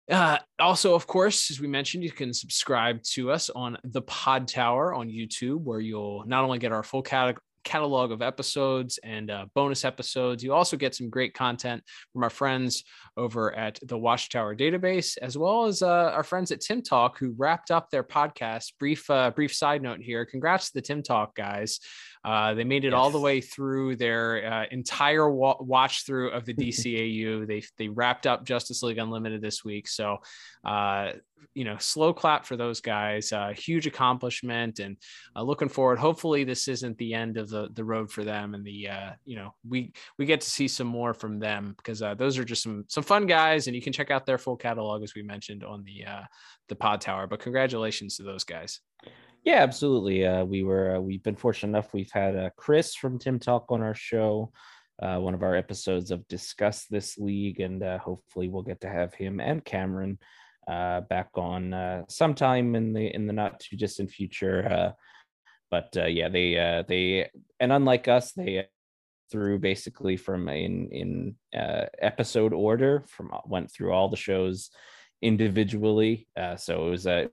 [0.10, 4.96] Uh, also, of course, as we mentioned, you can subscribe to us on the Podtower
[4.96, 9.46] on YouTube, where you'll not only get our full cat- catalog of episodes and uh,
[9.54, 11.84] bonus episodes, you also get some great content
[12.14, 12.86] from our friends
[13.18, 17.34] over at the Watchtower Database, as well as uh, our friends at Timm Talk, who
[17.38, 18.74] wrapped up their podcast.
[18.80, 21.80] Brief, uh, brief side note here: congrats to the Timm Talk guys.
[22.26, 22.96] Uh, they made it yes.
[22.96, 27.46] all the way through their uh, entire wa- watch through of the DCAU.
[27.46, 30.18] they they wrapped up Justice League Unlimited this week, so
[30.64, 31.12] uh,
[31.54, 33.34] you know, slow clap for those guys.
[33.34, 34.98] Uh, huge accomplishment, and
[35.36, 36.00] uh, looking forward.
[36.00, 39.36] Hopefully, this isn't the end of the the road for them, and the uh, you
[39.36, 42.86] know we we get to see some more from them because those are just some
[42.88, 45.84] some fun guys, and you can check out their full catalog as we mentioned on
[45.84, 46.06] the
[46.70, 47.30] the Podtower.
[47.30, 48.80] But congratulations to those guys.
[49.44, 50.26] Yeah, absolutely.
[50.26, 51.94] Uh, we were uh, we've been fortunate enough.
[51.94, 54.52] We've had uh, Chris from Timm Talk on our show.
[55.02, 58.90] Uh, one of our episodes of discuss this league, and uh, hopefully we'll get to
[58.90, 60.18] have him and Cameron
[60.68, 64.94] uh, back on sometime in the in the not too distant future.
[65.70, 67.30] but yeah, they they
[67.60, 68.66] and unlike us, they
[69.30, 71.36] through basically from in in
[72.02, 74.70] episode order from went through all the shows
[75.22, 76.28] individually.
[76.56, 77.30] so it was a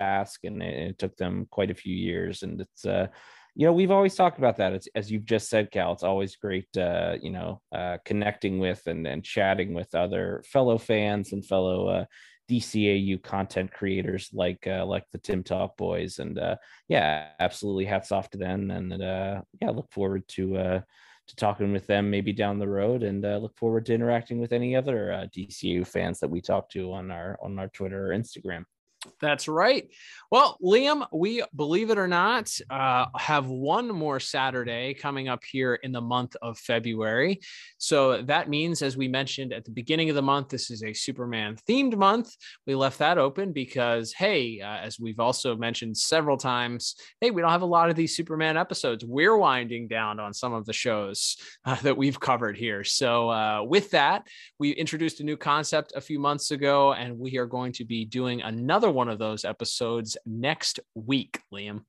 [0.00, 3.06] ask and it, it, took them quite a few years and it's uh
[3.54, 6.36] you know we've always talked about that it's as you've just said cal it's always
[6.36, 11.44] great uh you know uh connecting with and and chatting with other fellow fans and
[11.44, 12.04] fellow uh
[12.48, 16.56] DCAU content creators like uh, like the Timm Talk boys, and uh,
[16.88, 20.80] yeah, absolutely hats off to them, and uh, yeah, look forward to uh,
[21.26, 24.74] to talking with them maybe down the road, and look forward to interacting with any
[24.74, 28.64] other DCAU fans that we talk to on our on our Twitter or Instagram.
[29.20, 29.88] That's right.
[30.30, 35.76] Well, Liam, we believe it or not, uh, have one more Saturday coming up here
[35.76, 37.40] in the month of February.
[37.78, 40.92] So that means, as we mentioned at the beginning of the month, this is a
[40.92, 42.34] Superman themed month.
[42.66, 47.40] We left that open because, hey, uh, as we've also mentioned several times, hey, we
[47.40, 49.04] don't have a lot of these Superman episodes.
[49.04, 52.84] We're winding down on some of the shows uh, that we've covered here.
[52.84, 54.26] So uh, with that,
[54.58, 58.04] we introduced a new concept a few months ago, and we are going to be
[58.04, 61.82] doing another one of those episodes next week, Liam.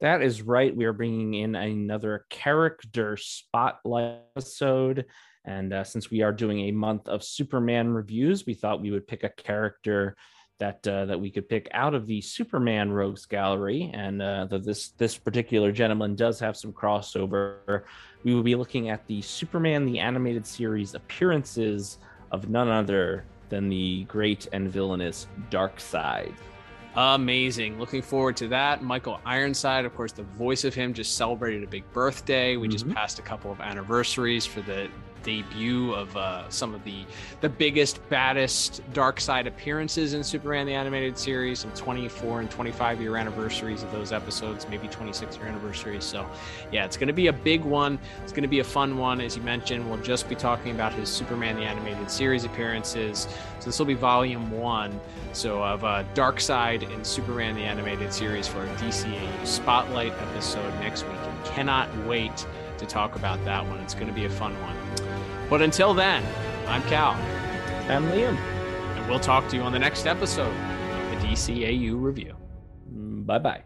[0.00, 0.74] That is right.
[0.74, 5.06] We are bringing in another character spotlight episode.
[5.44, 9.06] And uh, since we are doing a month of Superman reviews, we thought we would
[9.06, 10.16] pick a character
[10.60, 14.90] that uh, that we could pick out of the Superman Rogues Gallery, and uh, this
[14.90, 17.82] this particular gentleman does have some crossover.
[18.22, 21.98] We will be looking at the Superman the Animated Series appearances
[22.30, 26.32] of none other than the great and villainous Darkseid.
[26.96, 27.78] Amazing.
[27.78, 28.82] Looking forward to that.
[28.82, 32.56] Michael Ironside, of course, the voice of him just celebrated a big birthday.
[32.56, 32.72] We mm-hmm.
[32.72, 34.88] just passed a couple of anniversaries for the
[35.22, 37.04] debut of uh, some of the
[37.40, 41.60] the biggest, baddest Darkseid appearances in Superman the animated series.
[41.60, 46.04] Some 24 and 25 year anniversaries of those episodes, maybe 26 year anniversaries.
[46.04, 46.28] So,
[46.72, 47.98] yeah, it's going to be a big one.
[48.22, 49.88] It's going to be a fun one, as you mentioned.
[49.88, 53.28] We'll just be talking about his Superman the animated series appearances.
[53.60, 55.00] So this will be volume one.
[55.32, 61.04] So of uh, Darkseid and Superman the animated series for a DCAU spotlight episode next
[61.04, 61.16] week.
[61.22, 62.46] And cannot wait
[62.78, 63.78] to talk about that one.
[63.80, 64.76] It's going to be a fun one.
[65.50, 66.24] But until then,
[66.68, 67.14] I'm Cal.
[67.90, 68.36] I'm Liam.
[68.36, 72.36] And we'll talk to you on the next episode of the DCAU review.
[72.94, 73.64] Mm, bye bye.